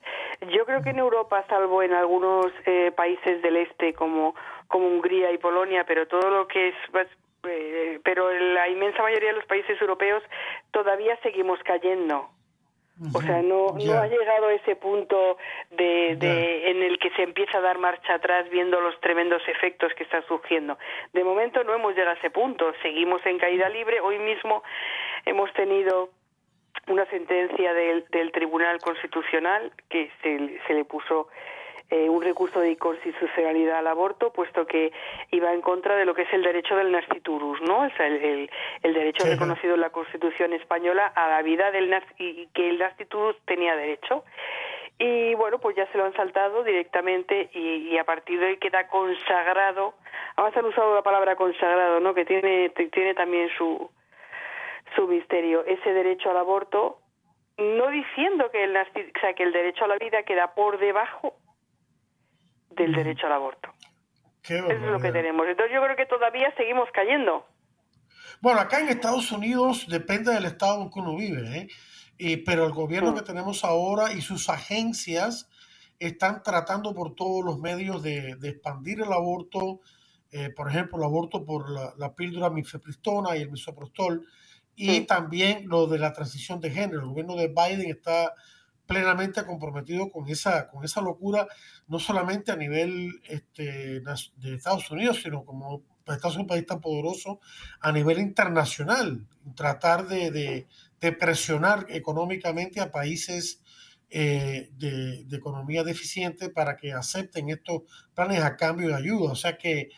[0.48, 2.52] Yo creo que en Europa, salvo en algunos
[2.96, 4.34] países del este como,
[4.68, 7.08] como Hungría y Polonia, pero todo lo que es pues,
[8.04, 10.22] pero en la inmensa mayoría de los países europeos
[10.70, 12.30] todavía seguimos cayendo
[13.14, 15.38] o sea, no, no ha llegado a ese punto
[15.70, 19.92] de, de, en el que se empieza a dar marcha atrás viendo los tremendos efectos
[19.94, 20.78] que están surgiendo.
[21.12, 22.72] De momento no hemos llegado a ese punto.
[22.82, 24.00] Seguimos en caída libre.
[24.00, 24.62] Hoy mismo
[25.24, 26.10] hemos tenido
[26.88, 31.28] una sentencia del, del Tribunal Constitucional que se, se le puso
[31.92, 34.92] eh, un recurso de inconstitucionalidad al aborto, puesto que
[35.30, 37.80] iba en contra de lo que es el derecho del nasciturus, ¿no?
[37.80, 38.48] O sea, el,
[38.82, 43.36] el, derecho reconocido en la Constitución española a la vida del y que el nasciturus
[43.44, 44.24] tenía derecho.
[44.98, 48.88] Y bueno, pues ya se lo han saltado directamente y, a partir de hoy queda
[48.88, 49.92] consagrado.
[50.36, 52.14] Además han usado la palabra consagrado, ¿no?
[52.14, 53.90] Que tiene, tiene también su,
[54.96, 55.62] su misterio.
[55.66, 57.00] Ese derecho al aborto
[57.58, 61.34] no diciendo que el, o sea, que el derecho a la vida queda por debajo
[62.76, 63.70] del derecho al aborto.
[64.42, 65.46] Eso es lo que tenemos.
[65.46, 67.46] Entonces yo creo que todavía seguimos cayendo.
[68.40, 71.68] Bueno, acá en Estados Unidos depende del estado en que uno vive,
[72.18, 72.42] ¿eh?
[72.44, 73.14] pero el gobierno mm.
[73.14, 75.48] que tenemos ahora y sus agencias
[75.98, 79.80] están tratando por todos los medios de, expandir el aborto,
[80.32, 84.26] eh, por ejemplo, el aborto por la, píldora mifepristona y el misoprostol,
[84.74, 87.00] y también lo de la transición de género.
[87.00, 88.34] El gobierno de Biden está
[88.86, 91.46] plenamente comprometido con esa, con esa locura,
[91.88, 96.66] no solamente a nivel este, de Estados Unidos, sino como Estados Unidos es un país
[96.66, 97.40] tan poderoso
[97.80, 100.66] a nivel internacional, tratar de,
[101.18, 103.62] presionar económicamente a países
[104.10, 107.82] eh, de, economía deficiente para que acepten estos
[108.14, 109.32] planes a cambio de ayuda.
[109.32, 109.90] O sea que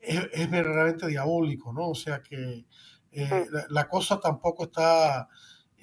[0.00, 1.88] es, verdaderamente diabólico, ¿no?
[1.90, 2.64] O sea que
[3.12, 5.28] eh, la, cosa tampoco está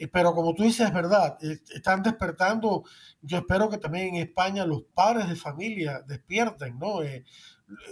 [0.07, 1.37] pero como tú dices, es verdad,
[1.73, 2.83] están despertando.
[3.21, 7.03] Yo espero que también en España los padres de familia despierten, ¿no?
[7.03, 7.25] Eh,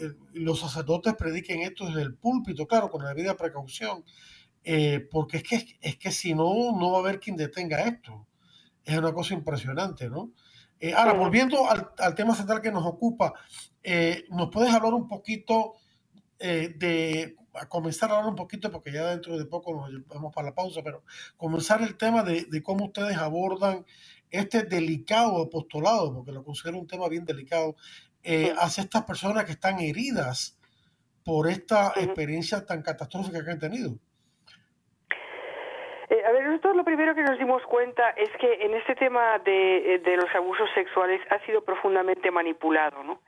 [0.01, 4.03] eh, los sacerdotes prediquen esto desde el púlpito, claro, con la debida precaución,
[5.11, 8.27] porque es que, es que si no, no va a haber quien detenga esto.
[8.83, 10.31] Es una cosa impresionante, ¿no?
[10.95, 13.33] ahora, volviendo al, al, tema central que nos ocupa,
[14.29, 15.75] ¿nos puedes hablar un poquito
[16.39, 20.49] de a comenzar a hablar un poquito, porque ya dentro de poco nos vamos para
[20.49, 21.03] la pausa, pero
[21.37, 23.85] comenzar el tema de, de cómo ustedes abordan
[24.31, 27.75] este delicado apostolado, porque lo considero un tema bien delicado,
[28.23, 30.59] eh, hacia estas personas que están heridas
[31.23, 33.91] por esta experiencia tan catastrófica que han tenido.
[36.09, 39.39] Eh, a ver, nosotros lo primero que nos dimos cuenta es que en este tema
[39.39, 43.21] de, eh, de los abusos sexuales ha sido profundamente manipulado, ¿no?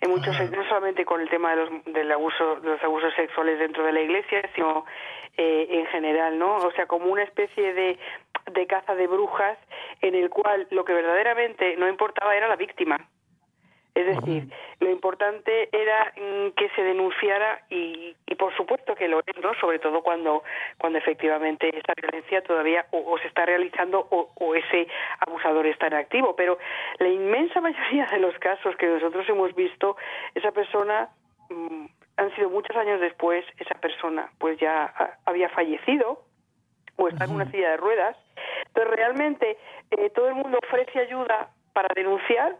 [0.00, 3.58] En muchos, no solamente con el tema de los, del abuso, de los abusos sexuales
[3.58, 4.84] dentro de la iglesia, sino
[5.36, 6.56] eh, en general, ¿no?
[6.56, 7.98] O sea, como una especie de,
[8.52, 9.58] de caza de brujas
[10.02, 12.98] en el cual lo que verdaderamente no importaba era la víctima.
[13.96, 19.20] Es decir, lo importante era mm, que se denunciara y, y, por supuesto que lo
[19.20, 19.54] es, ¿no?
[19.58, 20.42] Sobre todo cuando,
[20.76, 24.86] cuando efectivamente esa violencia todavía o, se está realizando o, o, ese
[25.26, 26.36] abusador está en activo.
[26.36, 26.58] Pero
[26.98, 29.96] la inmensa mayoría de los casos que nosotros hemos visto,
[30.34, 31.08] esa persona
[31.48, 31.86] mm,
[32.18, 34.92] han sido muchos años después, esa persona pues ya
[35.24, 36.22] había fallecido
[36.96, 38.14] o está en una silla de ruedas.
[38.66, 39.56] Entonces realmente
[39.90, 42.56] eh, todo el mundo ofrece ayuda para denunciar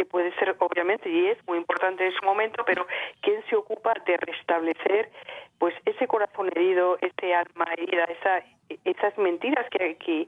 [0.00, 2.86] que puede ser obviamente y es muy importante en su momento, pero
[3.20, 5.10] ¿quién se ocupa de restablecer
[5.60, 8.42] pues ese corazón herido, ese alma herida, esa,
[8.86, 10.26] esas mentiras que, que,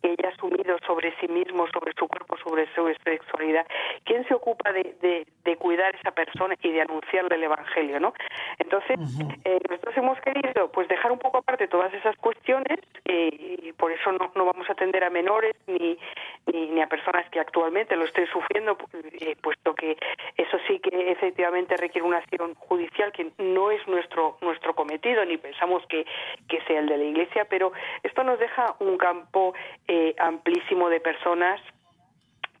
[0.00, 3.66] ella ha asumido sobre sí mismo, sobre su cuerpo, sobre su sexualidad?
[4.04, 7.98] ¿Quién se ocupa de, de, de cuidar a esa persona y de anunciarle el Evangelio?
[7.98, 8.14] ¿no?
[8.58, 8.96] Entonces,
[9.44, 14.12] eh, nosotros hemos querido pues dejar un poco aparte todas esas cuestiones y por eso
[14.12, 15.98] no, no vamos a atender a menores ni,
[16.46, 18.76] ni, ni a personas que actualmente lo estén sufriendo
[19.20, 19.96] eh, puesto que
[20.36, 25.36] eso sí que efectivamente requiere una acción judicial que no es nuestro nuestro cometido ni
[25.36, 26.06] pensamos que,
[26.48, 29.54] que sea el de la Iglesia, pero esto nos deja un campo
[29.86, 31.60] eh, amplísimo de personas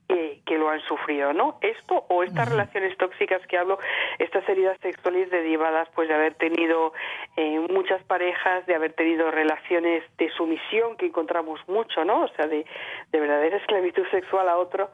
[0.08, 1.58] que, lo han sufrido, ¿no?
[1.60, 3.78] Esto o estas relaciones tóxicas que hablo,
[4.18, 6.92] estas heridas sexuales derivadas pues de haber tenido
[7.36, 12.22] eh, muchas parejas, de haber tenido relaciones de sumisión que encontramos mucho, ¿no?
[12.22, 12.64] O sea, de,
[13.12, 14.90] de verdadera esclavitud sexual a otro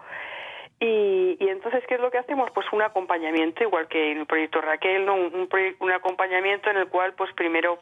[0.84, 2.50] y, y, entonces, ¿qué es lo que hacemos?
[2.50, 5.14] Pues un acompañamiento, igual que en el proyecto Raquel, ¿no?
[5.14, 5.48] un,
[5.80, 7.78] un, acompañamiento en el cual, pues primero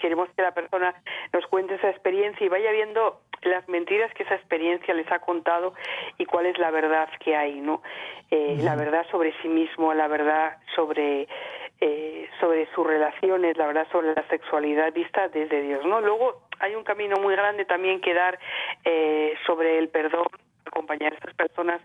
[0.00, 0.94] queremos que la persona
[1.32, 5.74] nos cuente esa experiencia y vaya viendo las mentiras que esa experiencia les ha contado
[6.16, 7.82] y cuál es la verdad que hay, ¿no?
[8.30, 11.28] Eh, La verdad sobre sí mismo, la verdad sobre
[11.82, 16.00] eh, sobre sus relaciones, la verdad sobre la sexualidad vista desde Dios, ¿no?
[16.00, 18.38] Luego hay un camino muy grande también que dar
[18.84, 20.26] eh, sobre el perdón
[20.80, 21.80] acompañar a estas personas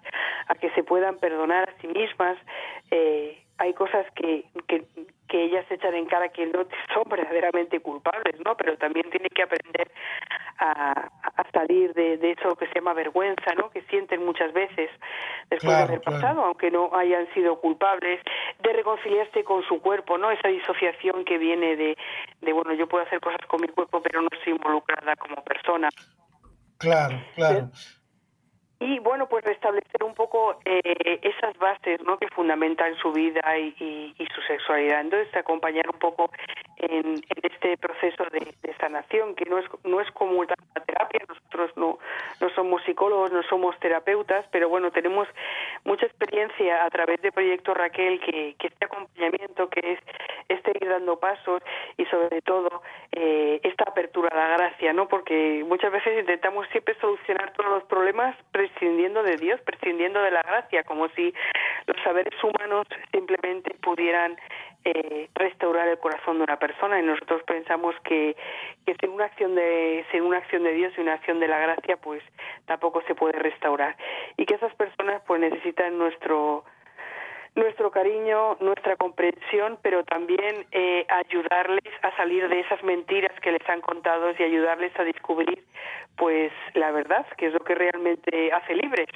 [0.47, 2.37] a que se puedan perdonar a sí mismas.
[2.91, 4.83] Eh, hay cosas que, que,
[5.29, 8.55] que, ellas echan en cara que no son verdaderamente culpables, ¿no?
[8.57, 9.89] Pero también tienen que aprender
[10.57, 13.69] a, a salir de, de, eso que se llama vergüenza, ¿no?
[13.69, 14.89] Que sienten muchas veces
[15.49, 18.19] después de haber pasado, aunque no hayan sido culpables,
[18.61, 20.31] de reconciliarse con su cuerpo, ¿no?
[20.31, 21.97] Esa disociación que viene de,
[22.41, 25.89] de bueno, yo puedo hacer cosas con mi cuerpo, pero no estoy involucrada como persona.
[26.77, 27.69] Claro, claro
[28.79, 34.13] y bueno pues restablecer un poco eh, esas bases no que fundamentan su vida y,
[34.17, 35.01] y, su sexualidad.
[35.01, 36.29] Entonces acompañar un poco
[36.77, 41.21] en, en este proceso de, sanación que no es no es como la terapia.
[41.27, 41.99] Nosotros no
[42.41, 45.27] no somos psicólogos no somos terapeutas pero bueno tenemos
[45.85, 49.99] mucha experiencia a través de proyecto Raquel que, que este acompañamiento que es
[50.49, 51.61] este ir dando pasos
[51.97, 52.83] y sobre todo
[53.13, 57.83] eh, esta apertura a la gracia no porque muchas veces intentamos siempre solucionar todos los
[57.85, 58.35] problemas
[58.65, 61.33] prescindiendo de Dios, prescindiendo de la gracia, como si
[61.85, 64.37] los saberes humanos simplemente pudieran
[64.83, 66.99] eh, restaurar el corazón de una persona.
[66.99, 68.35] Y nosotros pensamos que,
[68.85, 71.59] que sin una acción de sin una acción de Dios y una acción de la
[71.59, 72.23] gracia pues
[72.65, 73.95] tampoco se puede restaurar.
[74.37, 76.65] Y que esas personas pues necesitan nuestro
[77.55, 83.67] nuestro cariño, nuestra comprensión, pero también eh, ayudarles a salir de esas mentiras que les
[83.69, 85.65] han contado y ayudarles a descubrir,
[86.17, 89.07] pues, la verdad, que es lo que realmente hace libres.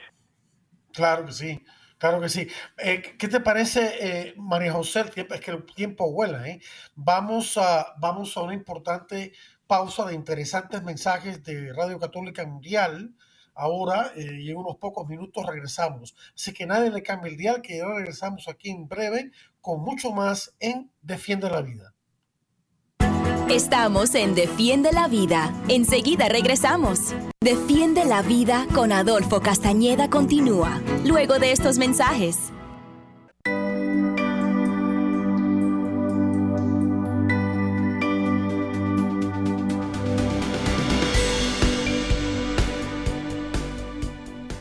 [0.94, 1.64] Claro que sí,
[1.98, 2.48] claro que sí.
[2.78, 5.02] Eh, ¿Qué te parece, eh, María José?
[5.02, 6.60] Es que el tiempo vuela, ¿eh?
[6.96, 9.34] Vamos a, vamos a una importante
[9.68, 13.12] pausa de interesantes mensajes de Radio Católica Mundial
[13.60, 16.16] ahora eh, y en unos pocos minutos regresamos.
[16.34, 20.12] Así que nadie le cambie el dial, que ya regresamos aquí en breve con mucho
[20.12, 21.94] más en Defiende la Vida.
[23.50, 25.54] Estamos en Defiende la Vida.
[25.68, 27.16] Enseguida regresamos.
[27.42, 32.52] Defiende la Vida con Adolfo Castañeda continúa, luego de estos mensajes.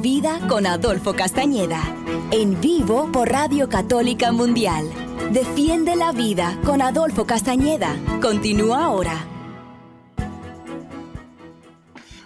[0.00, 1.82] Vida con Adolfo Castañeda.
[2.30, 4.88] En vivo por Radio Católica Mundial.
[5.32, 7.96] Defiende la vida con Adolfo Castañeda.
[8.22, 9.26] Continúa ahora.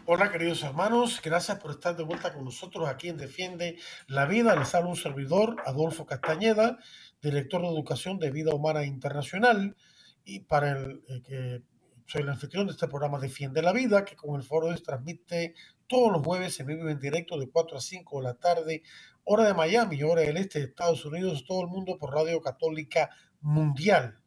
[0.05, 4.55] Hola queridos hermanos, gracias por estar de vuelta con nosotros aquí en Defiende la Vida.
[4.55, 6.79] Les habla un servidor, Adolfo Castañeda,
[7.23, 9.77] director de Educación de Vida Humana Internacional.
[10.25, 11.63] Y para el eh, que
[12.07, 15.55] soy el anfitrión de este programa Defiende la Vida, que con el foro transmite
[15.93, 18.83] todos los jueves se vive en directo de 4 a 5 de la tarde,
[19.25, 23.11] hora de Miami, hora del este de Estados Unidos, todo el mundo por Radio Católica
[23.43, 24.19] Mundial.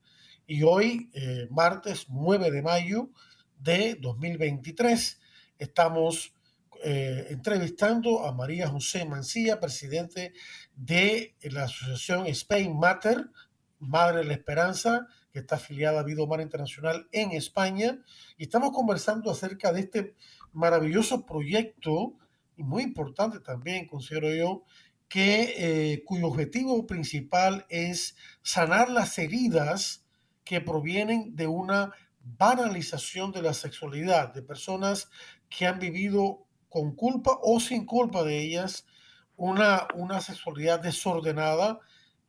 [0.45, 3.10] Y hoy, eh, martes 9 de mayo
[3.58, 5.19] de 2023,
[5.58, 6.36] estamos
[6.84, 10.34] eh, entrevistando a María José Mancilla, presidente
[10.75, 13.32] de la asociación Spain Matter,
[13.80, 18.04] Madre de la Esperanza, que está afiliada a Vida Humana Internacional en España.
[18.38, 20.15] Y estamos conversando acerca de este
[20.56, 22.13] maravilloso proyecto
[22.58, 24.63] y muy importante también, considero yo,
[25.08, 30.06] que, eh, cuyo objetivo principal es sanar las heridas
[30.44, 35.10] que provienen de una banalización de la sexualidad, de personas
[35.50, 38.86] que han vivido con culpa o sin culpa de ellas
[39.38, 41.80] una, una sexualidad desordenada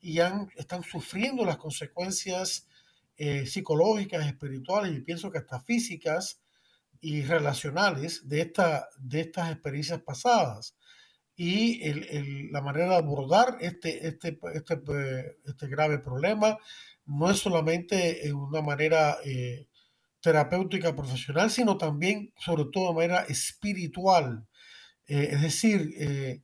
[0.01, 2.69] y han, están sufriendo las consecuencias
[3.17, 6.43] eh, psicológicas, espirituales y pienso que hasta físicas
[7.07, 10.77] y relacionales de, esta, de estas experiencias pasadas.
[11.37, 14.81] Y el, la manera de abordar este, este, este,
[15.45, 16.59] este, grave problema
[17.05, 19.69] no es solamente en una manera eh,
[20.21, 24.45] terapéutica profesional, sino también, sobre todo, de manera espiritual.
[25.07, 26.43] Eh, es decir, eh,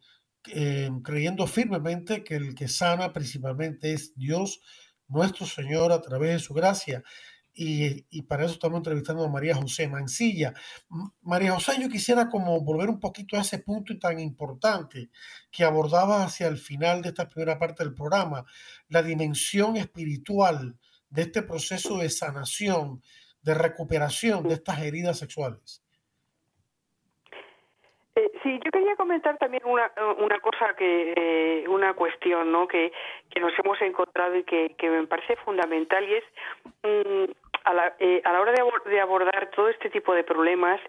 [1.03, 4.61] creyendo firmemente que el que sana principalmente es Dios,
[5.09, 7.03] nuestro Señor, a través de su gracia
[7.55, 10.55] y, para eso estamos entrevistando a María José Mancilla.
[11.23, 15.11] María José, yo quisiera como volver un poquito a ese punto tan importante
[15.51, 18.45] que abordaba hacia el final de esta primera parte del programa,
[18.89, 20.77] la dimensión espiritual
[21.11, 23.03] de este proceso de sanación,
[23.43, 25.83] de recuperación de estas heridas sexuales.
[28.15, 32.69] Eh, sí, yo quería comentar también una, una cosa que eh, una cuestión, ¿no?
[32.69, 32.93] Que,
[33.31, 36.25] que nos hemos encontrado y que, que me parece fundamental y es
[36.83, 40.81] mm, a la, eh, a la hora de, abordar todo este tipo de problemas,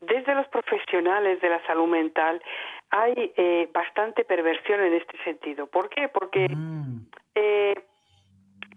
[0.00, 2.42] desde los profesionales de la salud mental,
[2.90, 5.66] hay eh, bastante perversión en este sentido.
[5.66, 6.08] ¿Por qué?
[6.08, 7.06] Porque, mm.
[7.34, 7.74] eh,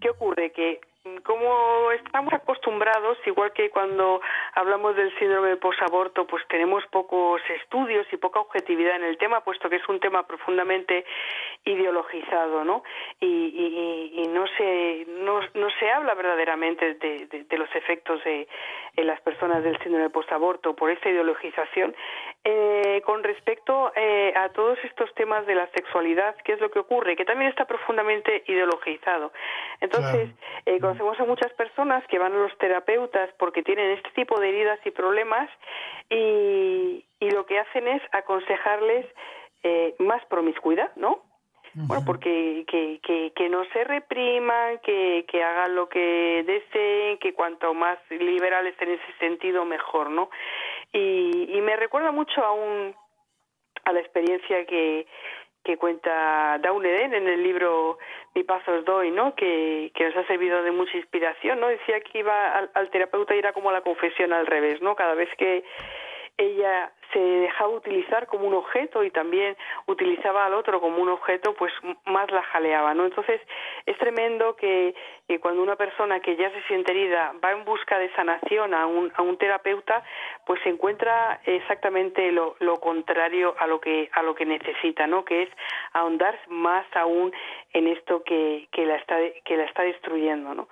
[0.00, 0.52] ¿qué ocurre?
[0.52, 0.80] Que
[1.24, 4.20] como estamos acostumbrados, igual que cuando
[4.54, 9.42] hablamos del síndrome de posaborto, pues tenemos pocos estudios y poca objetividad en el tema,
[9.42, 11.04] puesto que es un tema profundamente
[11.64, 12.84] ideologizado, ¿no?
[13.20, 18.46] Y, no se no, no, se habla verdaderamente de, los efectos de
[18.96, 21.94] las personas del síndrome de posaborto por esta ideologización.
[22.44, 26.80] Eh, con respecto eh, a todos estos temas de la sexualidad, ¿qué es lo que
[26.80, 27.14] ocurre?
[27.14, 29.32] Que también está profundamente ideologizado.
[29.80, 30.30] Entonces,
[30.66, 34.48] eh, conocemos a muchas personas que van a los terapeutas porque tienen este tipo de
[34.48, 35.48] heridas y problemas
[36.10, 39.06] y, y lo que hacen es aconsejarles
[40.00, 41.22] más promiscuidad, ¿no?
[41.74, 47.32] Bueno, porque que, que, que no se repriman, que, que hagan lo que deseen, que
[47.32, 50.28] cuanto más liberales en ese sentido, mejor, ¿no?
[50.92, 52.94] Y, y me recuerda mucho a un
[53.84, 55.06] a la experiencia que,
[55.64, 57.98] que cuenta Dawn Eden en el libro
[58.34, 59.34] Mi paso os doy, ¿no?
[59.34, 61.68] Que, que nos ha servido de mucha inspiración, ¿no?
[61.68, 64.94] Decía que iba al, al terapeuta y era como la confesión al revés, ¿no?
[64.94, 65.64] Cada vez que
[66.42, 71.54] ella se dejaba utilizar como un objeto y también utilizaba al otro como un objeto,
[71.54, 71.72] pues
[72.06, 73.04] más la jaleaba, ¿no?
[73.04, 73.40] Entonces
[73.86, 74.94] es tremendo que,
[75.40, 79.12] cuando una persona que ya se siente herida va en busca de sanación a un,
[79.14, 80.04] a un terapeuta,
[80.46, 85.24] pues se encuentra exactamente lo, lo contrario a lo que a lo que necesita, ¿no?
[85.24, 85.48] Que es
[85.94, 87.32] ahondar más aún
[87.72, 90.68] en esto que, que la está que la está destruyendo, ¿no?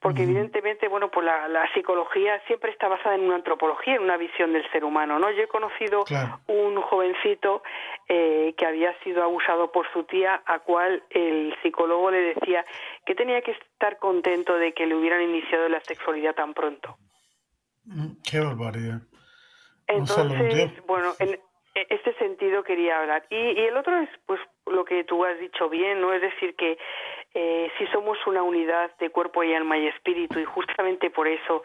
[0.00, 4.16] Porque evidentemente, bueno, pues la, la, psicología siempre está basada en una antropología, en una
[4.16, 5.28] visión del ser humano, ¿no?
[5.32, 6.04] Yo he conocido
[6.46, 7.62] un jovencito
[8.08, 12.64] eh, que había sido abusado por su tía, a cual el psicólogo le decía
[13.04, 16.96] que tenía que estar contento de que le hubieran iniciado la sexualidad tan pronto.
[17.84, 19.00] Mm, qué barbaridad.
[19.88, 21.40] Entonces, bueno, en
[21.74, 23.26] este sentido quería hablar.
[23.30, 26.12] Y, y el otro es, pues, lo que tú has dicho bien, ¿no?
[26.12, 26.78] Es decir, que
[27.34, 31.62] eh, si somos una unidad de cuerpo y alma y espíritu y justamente por eso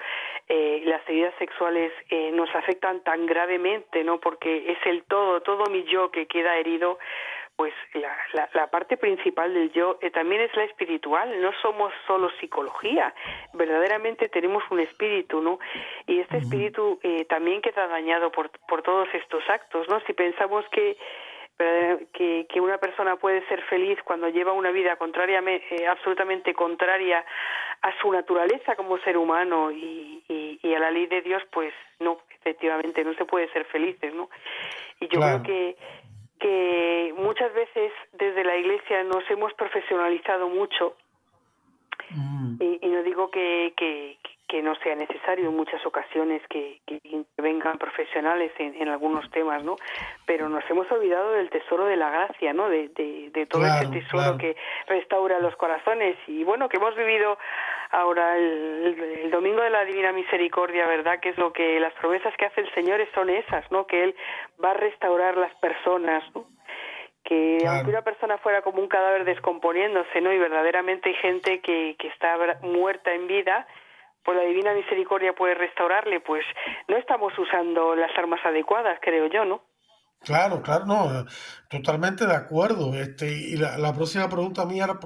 [0.47, 4.19] eh, las heridas sexuales eh, nos afectan tan gravemente, ¿no?
[4.19, 6.99] Porque es el todo, todo mi yo que queda herido,
[7.55, 11.93] pues la, la, la parte principal del yo eh, también es la espiritual, no somos
[12.07, 13.13] solo psicología,
[13.53, 15.59] verdaderamente tenemos un espíritu, ¿no?
[16.07, 19.99] Y este espíritu eh, también queda dañado por, por todos estos actos, ¿no?
[20.01, 20.97] Si pensamos que
[21.57, 27.23] que, que una persona puede ser feliz cuando lleva una vida contraria, eh, absolutamente contraria
[27.81, 31.73] a su naturaleza como ser humano y, y, y, a la ley de Dios, pues
[31.99, 34.29] no, efectivamente, no se puede ser felices, ¿no?
[34.99, 35.75] Y yo creo que
[36.39, 40.97] que muchas veces desde la Iglesia nos hemos profesionalizado mucho
[42.09, 42.55] mm.
[42.59, 46.99] y, y, no digo que, que, que no sea necesario en muchas ocasiones que, que
[47.03, 49.75] intervengan profesionales en, en, algunos temas, ¿no?
[50.25, 52.69] Pero nos hemos olvidado del tesoro de la gracia, ¿no?
[52.69, 54.37] De, de, de todo claro, ese tesoro claro.
[54.37, 54.55] que
[54.87, 57.37] restaura los corazones y bueno, que hemos vivido
[57.91, 61.19] ahora el, el, el, domingo de la Divina Misericordia, ¿verdad?
[61.19, 63.87] Que es lo que las promesas que hace el Señor son esas, ¿no?
[63.87, 64.15] Que Él
[64.63, 66.45] va a restaurar las personas, ¿no?
[67.23, 67.77] que claro.
[67.77, 70.33] aunque una persona fuera como un cadáver descomponiéndose, ¿no?
[70.33, 73.65] Y verdaderamente hay gente que, que está muerta en vida,
[74.23, 76.43] pues la divina misericordia puede restaurarle, pues
[76.87, 79.63] no estamos usando las armas adecuadas, creo yo, ¿no?
[80.21, 81.25] Claro, claro, no,
[81.69, 82.93] totalmente de acuerdo.
[82.95, 84.99] Este, y la, la próxima pregunta mía era,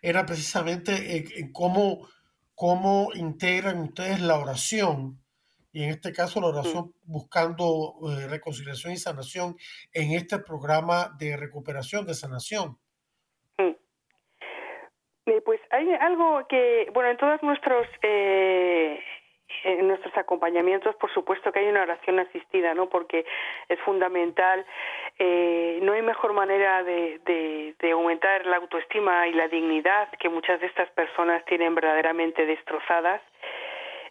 [0.00, 2.08] era precisamente eh, cómo,
[2.54, 5.20] cómo integran ustedes la oración,
[5.72, 7.12] y en este caso la oración mm.
[7.12, 9.56] buscando eh, reconciliación y sanación
[9.92, 12.78] en este programa de recuperación de sanación.
[15.26, 19.02] Eh, pues hay algo que, bueno, en todos nuestros eh,
[19.82, 22.88] nuestros acompañamientos, por supuesto que hay una oración asistida, ¿no?
[22.88, 23.24] Porque
[23.68, 24.64] es fundamental.
[25.18, 30.28] Eh, no hay mejor manera de, de, de, aumentar la autoestima y la dignidad que
[30.28, 33.22] muchas de estas personas tienen verdaderamente destrozadas.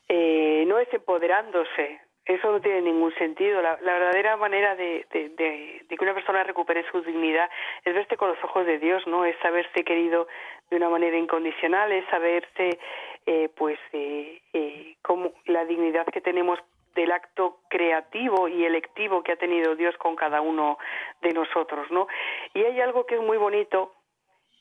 [0.07, 3.61] Eh, no es empoderándose, eso no tiene ningún sentido.
[3.61, 7.49] La, verdadera manera de, de, de, de, que una persona recupere su dignidad
[7.83, 9.25] es verse con los ojos de Dios, ¿no?
[9.25, 10.27] Es saberse querido
[10.69, 12.79] de una manera incondicional, es saberse,
[13.27, 16.59] eh, pues, eh, eh, como la dignidad que tenemos
[16.95, 20.79] del acto creativo y electivo que ha tenido Dios con cada uno
[21.21, 22.07] de nosotros, ¿no?
[22.53, 23.93] Y hay algo que es muy bonito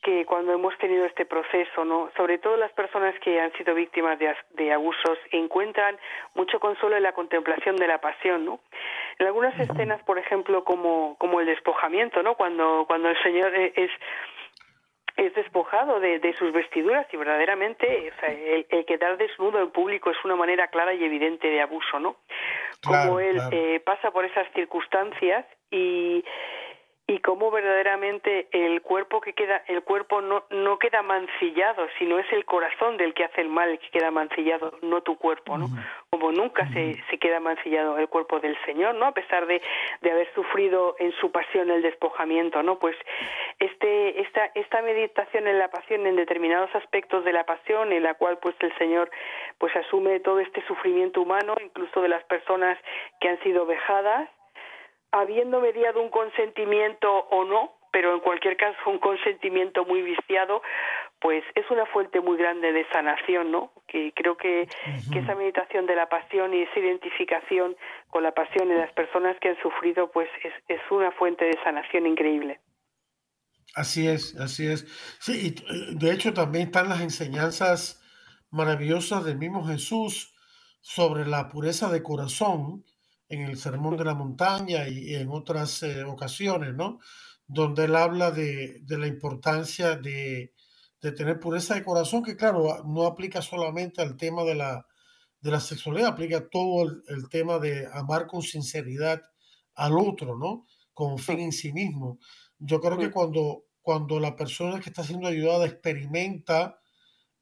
[0.04, 2.10] que cuando hemos tenido este proceso, ¿no?
[2.16, 5.98] Sobre todo las personas que han sido víctimas de, de abusos encuentran
[6.34, 8.60] mucho consuelo en la contemplación de la pasión, ¿no?
[9.18, 12.34] En algunas escenas, por ejemplo, como como el despojamiento, ¿no?
[12.34, 13.90] Cuando cuando el Señor es
[15.16, 19.70] es despojado de, de, sus vestiduras y verdaderamente o sea, el, el, quedar desnudo en
[19.70, 22.16] público es una manera clara y evidente de abuso, ¿no?
[22.82, 23.50] Como claro, él claro.
[23.52, 26.24] Eh, pasa por esas circunstancias y
[27.06, 32.32] y cómo verdaderamente el cuerpo que queda el cuerpo no no queda mancillado sino es
[32.32, 35.68] el corazón del que hace el mal el que queda mancillado no tu cuerpo no
[36.08, 39.60] como nunca se, se queda mancillado el cuerpo del señor no a pesar de,
[40.00, 42.96] de haber sufrido en su pasión el despojamiento no pues
[43.58, 48.14] este esta esta meditación en la pasión en determinados aspectos de la pasión en la
[48.14, 49.10] cual pues el señor
[49.58, 52.78] pues asume todo este sufrimiento humano incluso de las personas
[53.20, 54.30] que han sido vejadas
[55.14, 60.60] habiendo mediado un consentimiento o no, pero en cualquier caso un consentimiento muy viciado,
[61.20, 63.72] pues es una fuente muy grande de sanación, ¿no?
[63.86, 64.68] Que creo que,
[65.12, 67.76] que, esa meditación de la pasión y esa identificación
[68.08, 71.56] con la pasión en las personas que han sufrido, pues es, es una fuente de
[71.62, 72.58] sanación increíble.
[73.76, 74.84] Así es, así es.
[75.20, 78.02] Sí, y de hecho también están las enseñanzas
[78.50, 80.34] maravillosas del mismo Jesús
[80.80, 82.84] sobre la pureza de corazón
[83.28, 87.00] en el Sermón de la Montaña y en otras eh, ocasiones, ¿no?
[87.46, 90.52] donde él habla de, la importancia de,
[91.00, 94.86] tener pureza de corazón, que claro, no aplica solamente al tema de la,
[95.40, 99.20] de la sexualidad, aplica todo el, tema de amar con sinceridad
[99.74, 100.66] al otro, ¿no?
[100.94, 102.18] Con fin en sí mismo.
[102.58, 106.78] Yo creo que cuando, cuando la persona que está siendo ayudada experimenta,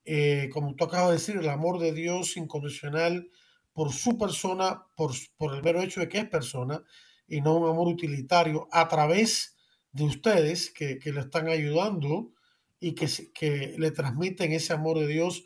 [0.05, 3.31] eh, como tú acabas de decir, el amor de Dios incondicional
[3.73, 6.83] por su persona, por, por el mero hecho de que es persona,
[7.27, 9.57] y no un amor utilitario, a través
[9.93, 12.33] de ustedes que, le están ayudando
[12.81, 15.45] y que, que le transmiten ese amor de Dios.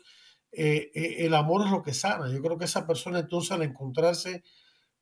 [0.51, 2.31] Eh, eh, el amor es lo que sana.
[2.31, 4.43] Yo creo que esa persona entonces al encontrarse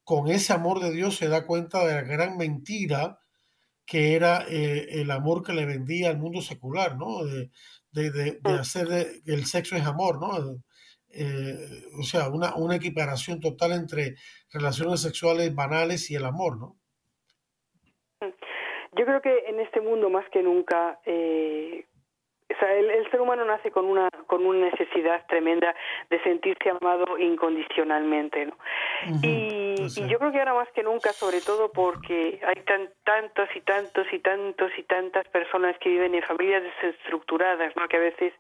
[0.04, 3.20] con ese amor de Dios se da cuenta de la gran mentira
[3.86, 7.24] que era eh, el amor que le vendía al mundo secular, ¿no?
[7.24, 7.52] De,
[7.92, 8.48] de, mm.
[8.48, 10.62] hacer el sexo es amor, ¿no?
[11.98, 14.16] O sea, una, una equiparación total entre
[14.52, 16.76] relaciones sexuales banales y el amor, ¿no?
[18.98, 21.86] Yo creo que en este mundo más que nunca, eh,
[22.50, 25.76] o sea, el, ser humano nace con una con una necesidad tremenda
[26.10, 28.58] de sentirse amado incondicionalmente, ¿no?
[29.22, 33.62] y, yo creo que ahora más que nunca, sobre todo porque hay tan, tantos y
[33.62, 37.88] tantos y tantos y tantas personas que viven en familias desestructuradas, ¿no?
[37.88, 38.34] Que a veces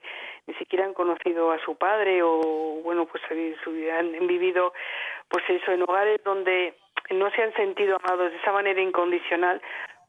[0.47, 4.73] ni siquiera han conocido a su padre o, bueno, pues han vivido,
[5.29, 6.75] pues eso, en hogares donde
[7.11, 9.61] no se han sentido amados de esa manera incondicional,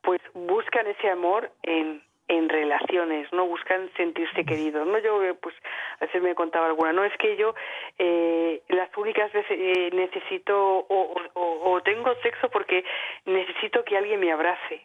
[0.02, 4.86] pues buscan ese amor en, en relaciones, no buscan sentirse queridos.
[4.86, 5.54] No yo pues
[6.00, 7.54] a veces me contaba alguna, no es que yo
[7.98, 12.84] eh, las únicas veces eh, necesito o, o, tengo sexo porque
[13.24, 14.82] necesito que alguien me abrace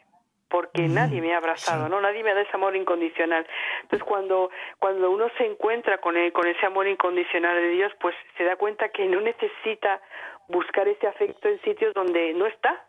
[0.50, 2.02] porque nadie me ha abrazado, ¿no?
[2.02, 3.48] Nadie me da ese amor incondicional.
[3.84, 8.44] Entonces, cuando cuando uno se encuentra con con ese amor incondicional de Dios, pues se
[8.44, 10.02] da cuenta que no necesita
[10.50, 12.86] buscar ese afecto en sitios donde no está,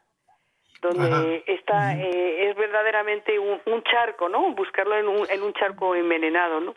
[0.83, 4.53] donde está eh, es verdaderamente un, charco, ¿no?
[4.53, 6.75] Buscarlo en un, en un charco envenenado, ¿no?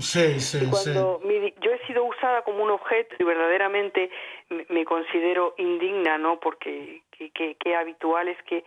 [0.00, 1.20] Sí, sí, cuando
[1.60, 4.10] yo he sido usada como un objeto y verdaderamente
[4.68, 6.40] me, considero indigna, ¿no?
[6.40, 8.64] Porque qué habitual es que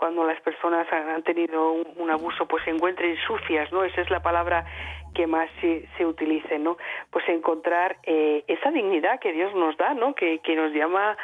[0.00, 3.84] cuando las personas han, tenido un, abuso, pues se encuentren sucias, ¿no?
[3.84, 4.64] Esa es la palabra
[5.14, 6.78] que más se, se utilice, ¿no?
[7.10, 10.14] Pues encontrar eh, esa dignidad que Dios nos da, ¿no?
[10.14, 11.18] Que, que nos llama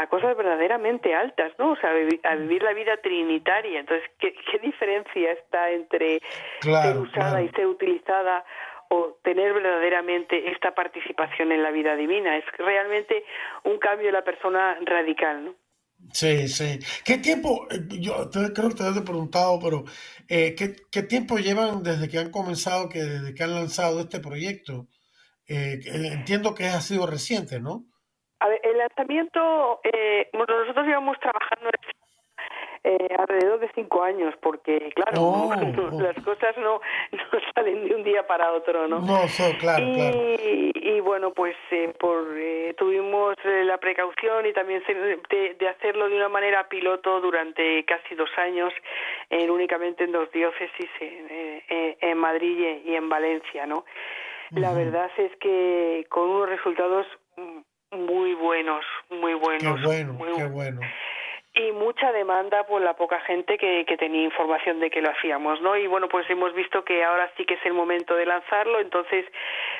[0.00, 1.72] a cosas verdaderamente altas, ¿no?
[1.72, 3.80] O sea, a vivir, la vida trinitaria.
[3.80, 6.20] Entonces, ¿qué, diferencia está entre
[6.60, 8.44] ser usada y ser utilizada
[8.90, 12.36] o tener verdaderamente esta participación en la vida divina?
[12.36, 13.24] Es realmente
[13.64, 15.54] un cambio de la persona radical, ¿no?
[16.12, 16.78] Sí, sí.
[17.04, 19.84] ¿Qué tiempo, eh, yo creo que te he preguntado, pero
[20.28, 24.20] eh, ¿qué, ¿qué, tiempo llevan desde que han comenzado, que desde que han lanzado este
[24.20, 24.88] proyecto?
[25.46, 27.84] Eh, entiendo que ha sido reciente, ¿no?
[28.62, 31.70] El lanzamiento, eh, nosotros íbamos trabajando
[32.86, 35.48] eh, alrededor de cinco años, porque claro, oh,
[35.90, 36.00] oh.
[36.02, 36.82] las cosas no,
[37.12, 39.00] no salen de un día para otro, ¿no?
[39.00, 39.20] No,
[39.58, 45.68] claro, y, y bueno, pues eh, por eh, tuvimos la precaución y también de, de,
[45.68, 48.70] hacerlo de una manera piloto durante casi dos años,
[49.30, 53.86] únicamente en dos diócesis, en, en Madrid y en Valencia, ¿no?
[54.50, 57.06] La verdad es que con unos resultados
[57.96, 59.80] muy buenos, muy buenos.
[59.80, 60.80] Qué bueno, qué bueno
[61.56, 65.76] y mucha demanda por la poca gente que, tenía información de que lo hacíamos, ¿no?
[65.76, 69.24] Y bueno, pues hemos visto que ahora sí que es el momento de lanzarlo, entonces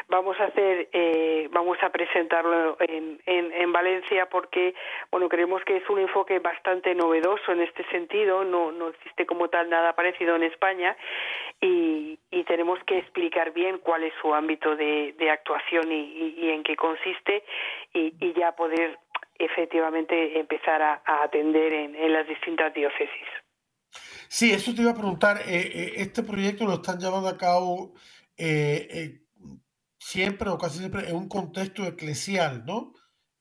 [0.09, 4.75] vamos a hacer, eh, vamos a presentarlo en, en, en, Valencia porque,
[5.11, 9.49] bueno, creemos que es un enfoque bastante novedoso en este sentido, no, no existe como
[9.49, 10.97] tal nada parecido en España
[11.61, 16.51] y, y tenemos que explicar bien cuál es su ámbito de, de actuación y, y,
[16.51, 17.43] en qué consiste
[17.93, 18.99] y, y ya poder
[19.39, 23.29] efectivamente empezar a, atender en, las distintas diócesis.
[24.29, 25.43] Sí, eso te iba a preguntar.
[25.47, 27.95] Eh, eh, este proyecto lo están llevando a cabo
[28.37, 29.21] eh,
[29.99, 32.93] siempre o casi siempre en un contexto eclesial, ¿no?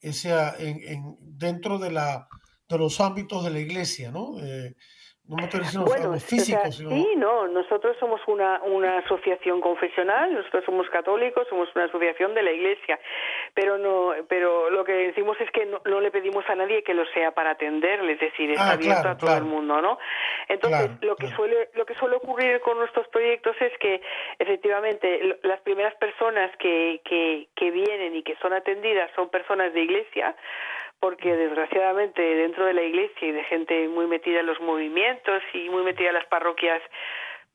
[0.03, 2.27] O sea, en, dentro de, la,
[2.67, 4.35] de los ámbitos de la iglesia, ¿no?
[5.25, 5.37] No
[5.85, 12.33] bueno, Sí, no, nosotros somos una, una asociación confesional, nosotros somos católicos, somos una asociación
[12.33, 12.99] de la Iglesia,
[13.53, 17.05] pero no, pero lo que decimos es que no, le pedimos a nadie que lo
[17.13, 19.97] sea para atenderle, es decir, está ah, abierto a todo el mundo, ¿no?
[20.49, 24.01] Entonces, lo que suele, lo que suele ocurrir con nuestros proyectos es que
[24.39, 29.83] efectivamente las primeras personas que, que, que vienen y que son atendidas son personas de
[29.83, 30.35] iglesia,
[31.03, 35.69] porque desgraciadamente dentro de la iglesia y de gente muy metida en los movimientos y
[35.69, 36.81] muy metida en las parroquias,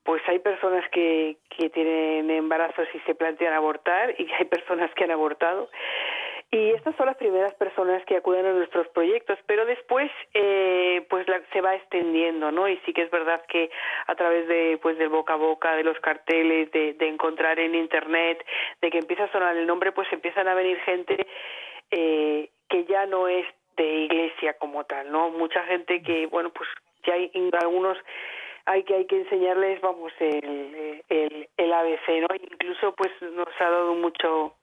[0.04, 5.04] pues hay personas que, que tienen embarazos y se plantean abortar y hay personas que
[5.04, 5.70] han abortado.
[6.50, 11.26] Y estas son las primeras personas que acuden a nuestros proyectos, pero después eh, pues
[11.50, 12.68] se va extendiendo, ¿no?
[12.68, 13.70] Y sí que es verdad que
[14.08, 17.74] a través de pues del boca a boca, de los carteles, de, de encontrar en
[17.74, 18.44] internet,
[18.82, 21.26] de que empieza a sonar el nombre, pues empiezan a venir gente
[21.90, 23.46] eh, que ya no es
[23.76, 25.30] de iglesia como tal, ¿no?
[25.30, 26.68] Mucha gente que, bueno, pues
[27.06, 27.30] ya hay
[27.62, 27.96] algunos
[28.66, 32.28] hay que hay que enseñarles, vamos, el, el, el ABC, ¿no?
[32.34, 34.54] Incluso, pues, nos ha dado mucho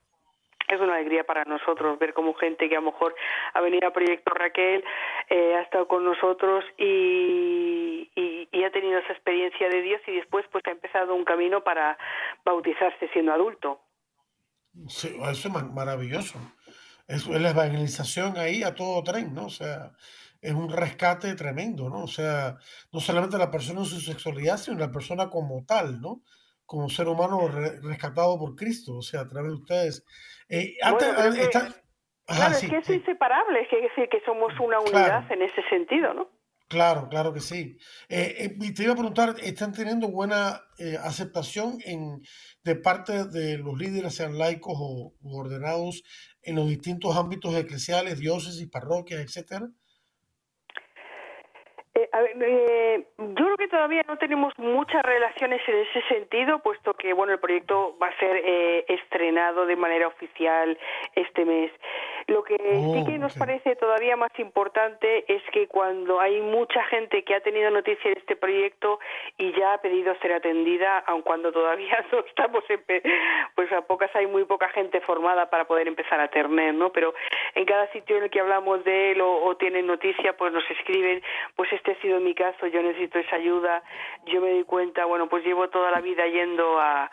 [0.68, 3.14] es una alegría para nosotros ver como gente que a lo mejor
[3.54, 4.82] ha venido a Proyecto Raquel,
[5.30, 10.16] eh, ha estado con nosotros y, y, y, ha tenido esa experiencia de Dios y
[10.16, 11.96] después pues ha empezado un camino para
[12.44, 13.80] bautizarse siendo adulto.
[14.88, 16.38] Sí, eso es maravilloso
[17.06, 19.46] es, la evangelización ahí a todo tren, ¿no?
[19.46, 19.92] O sea,
[20.40, 22.04] es un rescate tremendo, ¿no?
[22.04, 22.56] O sea,
[22.92, 26.22] no solamente la persona en su sexualidad, sino la persona como tal, ¿no?
[26.64, 30.04] Como ser humano rescatado por Cristo, o sea, a través de ustedes.
[30.48, 35.62] Eh, eh, claro, es que es inseparable, es decir, que somos una unidad en ese
[35.68, 36.36] sentido, ¿no?
[36.68, 37.78] Claro, claro que sí.
[38.08, 42.22] Eh, eh te iba a preguntar, ¿están teniendo buena eh, aceptación en,
[42.66, 46.02] de parte de los líderes, sean laicos o ordenados,
[46.42, 49.68] en los distintos ámbitos eclesiales, diócesis, parroquias, etcétera?
[51.94, 57.14] Eh, eh, yo creo que todavía no tenemos muchas relaciones en ese sentido, puesto que
[57.14, 60.76] bueno el proyecto va a ser eh, estrenado de manera oficial
[61.14, 61.70] este mes.
[62.28, 66.82] Lo que sí que oh, nos parece todavía más importante es que cuando hay mucha
[66.86, 68.98] gente que ha tenido noticia de este proyecto
[69.38, 72.82] y ya ha pedido ser atendida, aun cuando todavía no estamos en,
[73.54, 76.90] pues a pocas hay muy poca gente formada para poder empezar a tener, ¿no?
[76.90, 77.14] Pero
[77.54, 80.68] en cada sitio en el que hablamos de él o, o tienen noticia, pues nos
[80.68, 81.22] escriben,
[81.54, 83.84] pues este ha sido mi caso, yo necesito esa ayuda,
[84.26, 87.08] yo me di cuenta, bueno, pues llevo toda la vida yendo a,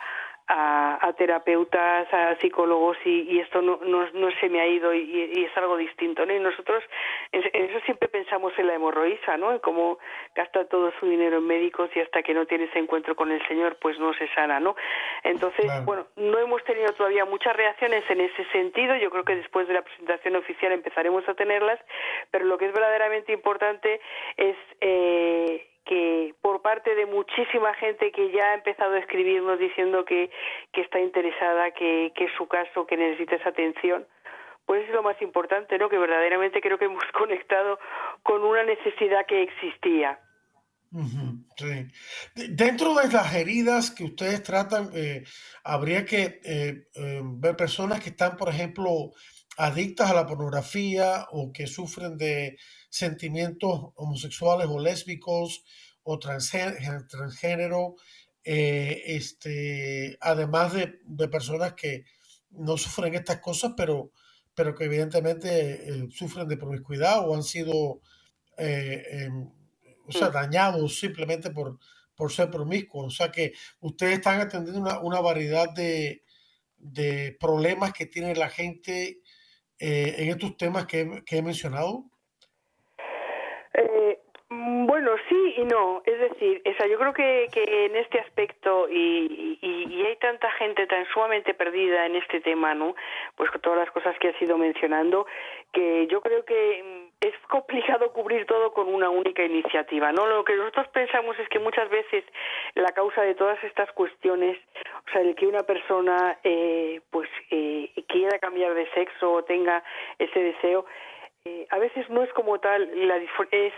[0.46, 5.56] a, terapeutas, a psicólogos y, esto no, no, no, se me ha ido y, es
[5.56, 6.34] algo distinto, ¿no?
[6.34, 6.82] Y nosotros
[7.32, 9.52] en, eso siempre pensamos en la hemorroísa, ¿no?
[9.52, 9.98] En cómo
[10.34, 13.46] gasta todo su dinero en médicos y hasta que no tiene ese encuentro con el
[13.48, 14.76] Señor, pues no se sana, ¿no?
[15.22, 18.96] Entonces, bueno, no hemos tenido todavía muchas reacciones en ese sentido.
[18.96, 21.80] Yo creo que después de la presentación oficial empezaremos a tenerlas,
[22.30, 24.00] pero lo que es verdaderamente importante
[24.36, 30.04] es eh, que por parte de muchísima gente que ya ha empezado a escribirnos diciendo
[30.04, 30.30] que,
[30.72, 34.06] que está interesada, que, que es su caso, que necesita esa atención,
[34.66, 35.88] pues es lo más importante, ¿no?
[35.88, 37.78] Que verdaderamente creo que hemos conectado
[38.22, 40.18] con una necesidad que existía.
[41.56, 41.86] sí.
[42.50, 45.24] Dentro de las heridas que ustedes tratan, eh,
[45.64, 49.10] habría que eh, eh, ver personas que están, por ejemplo,
[49.56, 52.56] adictas a la pornografía o que sufren de
[52.94, 55.64] sentimientos homosexuales o lésbicos
[56.04, 57.96] o transgénero,
[58.44, 62.04] eh, este, además de, personas que
[62.50, 64.12] no sufren estas cosas, pero,
[64.54, 68.00] pero que evidentemente eh, sufren de promiscuidad o han sido
[68.58, 69.50] eh, em,
[70.06, 70.32] o sea, mm.
[70.32, 71.80] dañados simplemente por,
[72.14, 73.06] por ser promiscuos.
[73.06, 76.22] O sea que ustedes están atendiendo una, una variedad de,
[76.76, 79.20] de, problemas que tiene la gente
[79.78, 82.08] en estos temas que, que he mencionado.
[84.54, 86.02] Mm, bueno, sí y no.
[86.04, 90.86] Es decir, esa, yo creo que, que en este aspecto, y, y, hay tanta gente
[90.86, 92.94] tan sumamente perdida en este tema, ¿no?
[93.36, 95.26] Pues con todas las cosas que has ido mencionando,
[95.72, 100.26] que yo creo que mm, es complicado cubrir todo con una única iniciativa, ¿no?
[100.26, 102.24] Lo que nosotros pensamos es que muchas veces
[102.74, 104.58] la causa de todas estas cuestiones,
[105.08, 109.82] o sea, el que una persona, eh, pues, eh, quiera cambiar de sexo o tenga
[110.18, 110.84] ese deseo,
[111.44, 113.74] eh, a veces no es como tal, la, es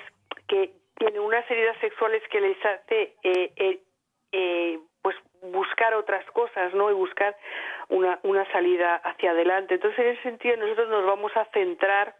[0.48, 3.80] que tiene unas heridas sexuales que les hace eh, eh,
[4.32, 6.90] eh, pues buscar otras cosas, ¿no?
[6.90, 7.36] Y buscar
[7.88, 9.74] una, una salida hacia adelante.
[9.74, 12.14] Entonces, en ese sentido, nosotros nos vamos a centrar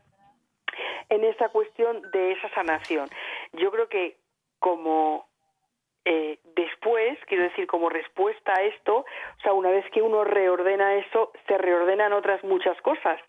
[1.09, 3.09] en esa cuestión de esa sanación.
[3.53, 4.17] Yo creo que
[4.59, 5.27] como
[6.05, 10.95] eh, después, quiero decir, como respuesta a esto, o sea, una vez que uno reordena
[10.95, 13.21] eso, se reordenan otras muchas cosas.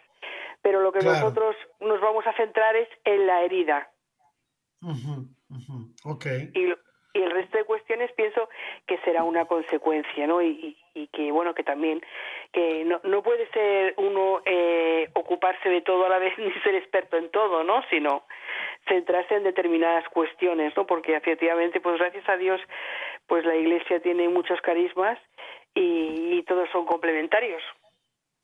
[0.68, 3.89] Pero lo que nosotros nos vamos a centrar es en la herida,
[6.03, 6.51] Okay.
[6.53, 6.59] Y,
[7.18, 8.49] y, el resto de cuestiones pienso
[8.86, 10.41] que será una consecuencia, ¿no?
[10.41, 12.01] Y, y que bueno que también
[12.51, 16.76] que no, no puede ser uno eh, ocuparse de todo a la vez ni ser
[16.76, 18.24] experto en todo no sino
[18.88, 22.59] centrarse en determinadas cuestiones no porque efectivamente pues gracias a Dios
[23.28, 25.20] pues la Iglesia tiene muchos carismas
[25.76, 27.61] y, todos son complementarios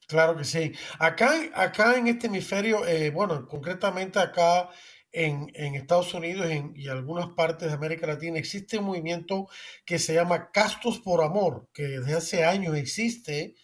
[0.07, 0.73] Claro que sí.
[0.99, 4.69] Acá, acá en este hemisferio, eh, bueno, concretamente acá
[5.11, 9.47] en, en Estados Unidos y algunas partes de América Latina existe un movimiento
[9.85, 13.55] que se llama Castos por Amor, que desde hace años existe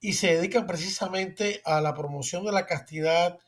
[0.00, 3.38] y se dedican precisamente a la promoción de la castidad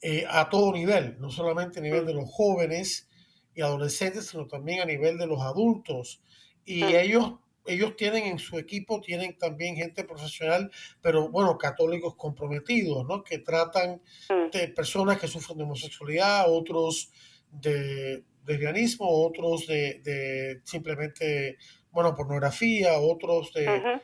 [0.00, 3.08] eh, a todo nivel, no solamente a nivel de los jóvenes
[3.54, 6.22] y adolescentes, sino también a nivel de los adultos.
[6.64, 7.34] Y ellos
[7.68, 13.22] ellos tienen en su equipo, tienen también gente profesional, pero bueno, católicos comprometidos, ¿no?
[13.22, 14.50] Que tratan mm.
[14.50, 17.10] de personas que sufren de homosexualidad, otros
[17.50, 21.58] de lesbianismo, otros de, simplemente,
[21.90, 24.00] bueno, pornografía, otros de,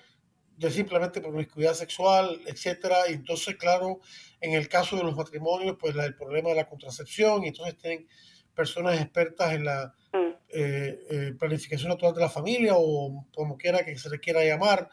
[0.57, 3.09] de simplemente promiscuidad sexual, etcétera.
[3.09, 4.01] Y entonces, claro,
[4.41, 8.07] en el caso de los matrimonios, pues el problema de la contracepción, y entonces tienen
[8.55, 10.34] personas expertas en la mm.
[10.57, 14.89] Eh, eh, planificación natural de la familia o como quiera que se le quiera llamar,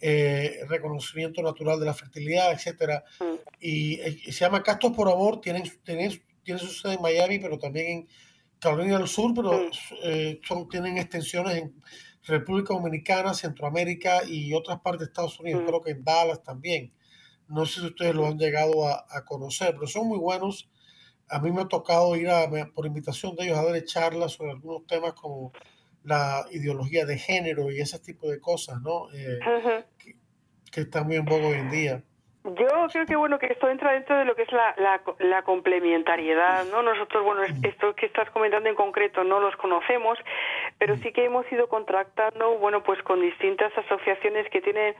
[0.00, 3.02] eh, reconocimiento natural de la fertilidad, etcétera.
[3.18, 3.34] Mm.
[3.60, 7.86] Y, se llama Castos por Amor, tienen, tienen, tiene su sede en Miami, pero también
[7.86, 8.08] en
[8.60, 10.46] Carolina del Sur, pero mm.
[10.46, 11.74] son, tienen extensiones en
[12.22, 15.66] República Dominicana, Centroamérica y otras partes de Estados Unidos, mm.
[15.66, 16.92] creo que en Dallas también.
[17.48, 20.70] No sé si ustedes lo han llegado a, a conocer, pero son muy buenos
[21.30, 24.52] a mí me ha tocado ir a, por invitación de ellos a dar charlas sobre
[24.52, 25.52] algunos temas como
[26.02, 29.12] la ideología de género y ese tipo de cosas, ¿no?
[29.12, 29.38] Eh,
[29.98, 30.16] que,
[30.70, 32.04] que, están muy en boga hoy en día.
[32.42, 34.74] Yo creo que bueno que esto entra dentro de lo que es la,
[35.18, 36.82] la, complementariedad, ¿no?
[36.82, 40.18] Nosotros, bueno, esto que estás comentando en concreto no los conocemos,
[40.78, 44.94] pero sí que hemos ido contractando, bueno, pues con distintas asociaciones que tienen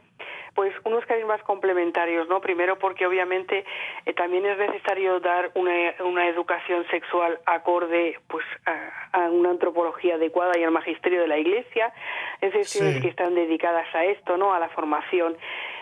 [0.53, 2.41] pues unos carismas complementarios, ¿no?
[2.41, 3.65] Primero porque obviamente
[4.05, 10.59] eh, también es necesario dar una, una educación sexual acorde pues a, una antropología adecuada
[10.59, 11.91] y al magisterio de la Iglesia,
[12.39, 14.53] es decir, que están dedicadas a esto, ¿no?
[14.53, 15.37] A la formación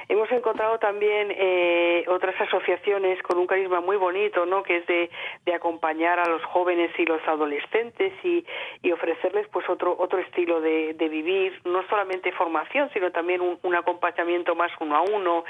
[0.09, 4.63] Hemos encontrado también eh, otras asociaciones con un carisma muy bonito, ¿no?
[4.63, 5.09] Que es de,
[5.53, 8.43] acompañar a los jóvenes y los adolescentes y,
[8.91, 14.71] ofrecerles pues otro otro estilo de, vivir, no solamente formación, sino también un, acompañamiento más
[14.79, 15.43] uno a uno,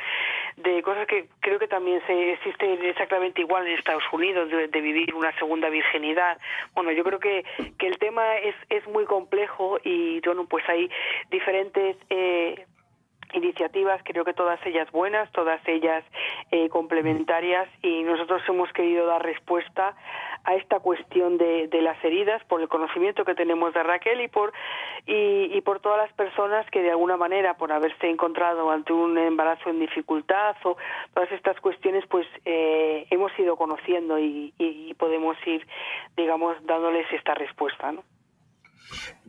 [0.57, 5.15] de cosas que creo que también se existe exactamente igual en Estados Unidos, de, vivir
[5.15, 6.37] una segunda virginidad.
[6.75, 7.45] Bueno, yo creo que,
[7.77, 10.91] que el tema es, es muy complejo y bueno, pues hay
[11.29, 12.65] diferentes eh,
[13.33, 16.03] iniciativas, creo que todas ellas buenas, todas ellas
[16.51, 19.95] eh, complementarias y nosotros hemos querido dar respuesta
[20.43, 24.27] a esta cuestión de, de, las heridas por el conocimiento que tenemos de Raquel y
[24.27, 24.53] por
[25.05, 29.69] y, por todas las personas que de alguna manera por haberse encontrado ante un embarazo
[29.69, 30.77] en dificultad o
[31.13, 35.65] todas estas cuestiones pues eh, hemos ido conociendo y, y, podemos ir
[36.15, 38.03] digamos dándoles esta respuesta ¿no?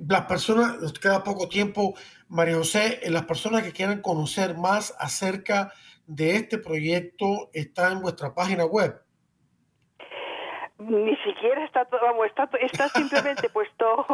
[0.09, 0.93] las personas, nos
[1.23, 1.95] poco tiempo,
[2.31, 5.73] María José, las personas que quieran conocer más acerca
[6.07, 8.95] de este proyecto está en vuestra página web.
[10.79, 14.07] Ni siquiera está todo, vamos, está, está simplemente puesto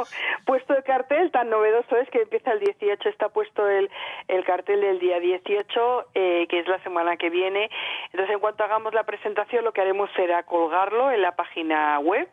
[0.46, 3.88] puesto el cartel, tan novedoso es que empieza el 18, está puesto el,
[4.28, 7.70] el cartel del día 18, eh, que es la semana que viene.
[8.06, 12.28] Entonces, en cuanto hagamos la presentación, lo que haremos será colgarlo en la página web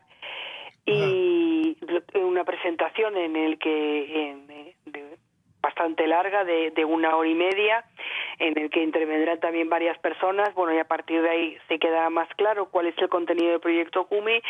[0.85, 1.77] y
[2.15, 4.47] una presentación en el que en,
[5.63, 7.85] bastante larga de, de, una hora y media
[8.37, 10.53] en el que intervendrán también varias personas.
[10.53, 13.61] Bueno y a partir de ahí se queda más claro cuál es el contenido del
[13.61, 14.41] proyecto CUMI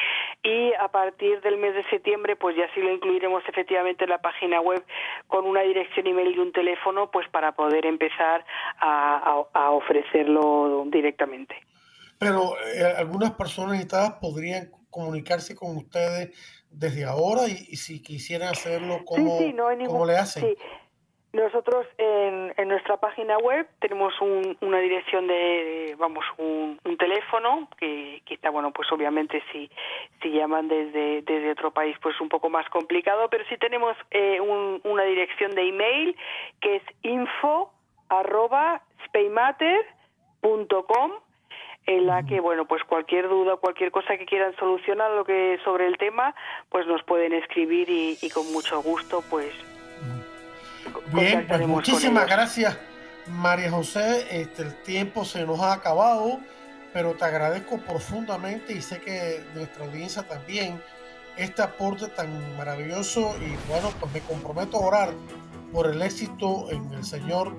[0.42, 4.18] y a partir del mes de septiembre pues ya sí lo incluiremos efectivamente en la
[4.18, 4.84] página web
[5.28, 8.44] con una dirección email y un teléfono pues para poder empezar
[8.80, 11.56] a, a, ofrecerlo directamente.
[12.18, 16.32] Pero eh, algunas personas invitadas podrían comunicarse con ustedes
[16.74, 19.40] desde ahora y, si quisieran hacerlo, ¿cómo,
[20.06, 20.56] le hacen?
[21.34, 28.52] Nosotros en, en, nuestra página web tenemos una dirección de, vamos, un, teléfono que quizá,
[28.52, 29.70] bueno, pues obviamente si,
[30.22, 34.40] si llaman desde, desde otro país pues un poco más complicado, pero sí tenemos eh,
[34.40, 36.16] una dirección de email
[36.62, 37.74] que es info
[38.10, 38.84] arroba
[41.86, 45.88] en la que bueno pues cualquier duda cualquier cosa que quieran solucionar lo que sobre
[45.88, 46.34] el tema
[46.70, 49.54] pues nos pueden escribir y, con mucho gusto pues
[51.14, 52.78] bien pues muchísimas gracias
[53.28, 56.40] María José este el tiempo se nos ha acabado
[56.94, 60.82] pero te agradezco profundamente y sé que nuestra audiencia también
[61.38, 65.14] este aporte tan maravilloso y bueno pues me comprometo a orar
[65.72, 67.56] por el éxito en el Señor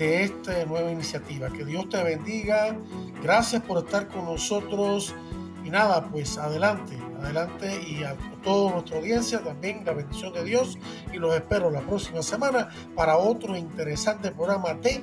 [0.00, 1.50] de esta nueva iniciativa.
[1.50, 2.74] Que Dios te bendiga.
[3.22, 5.14] Gracias por estar con nosotros.
[5.62, 10.78] Y nada, pues adelante, adelante y a toda nuestra audiencia también la bendición de Dios
[11.12, 15.02] y los espero la próxima semana para otro interesante programa de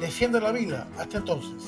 [0.00, 0.88] Defiende la Vida.
[0.98, 1.64] Hasta entonces.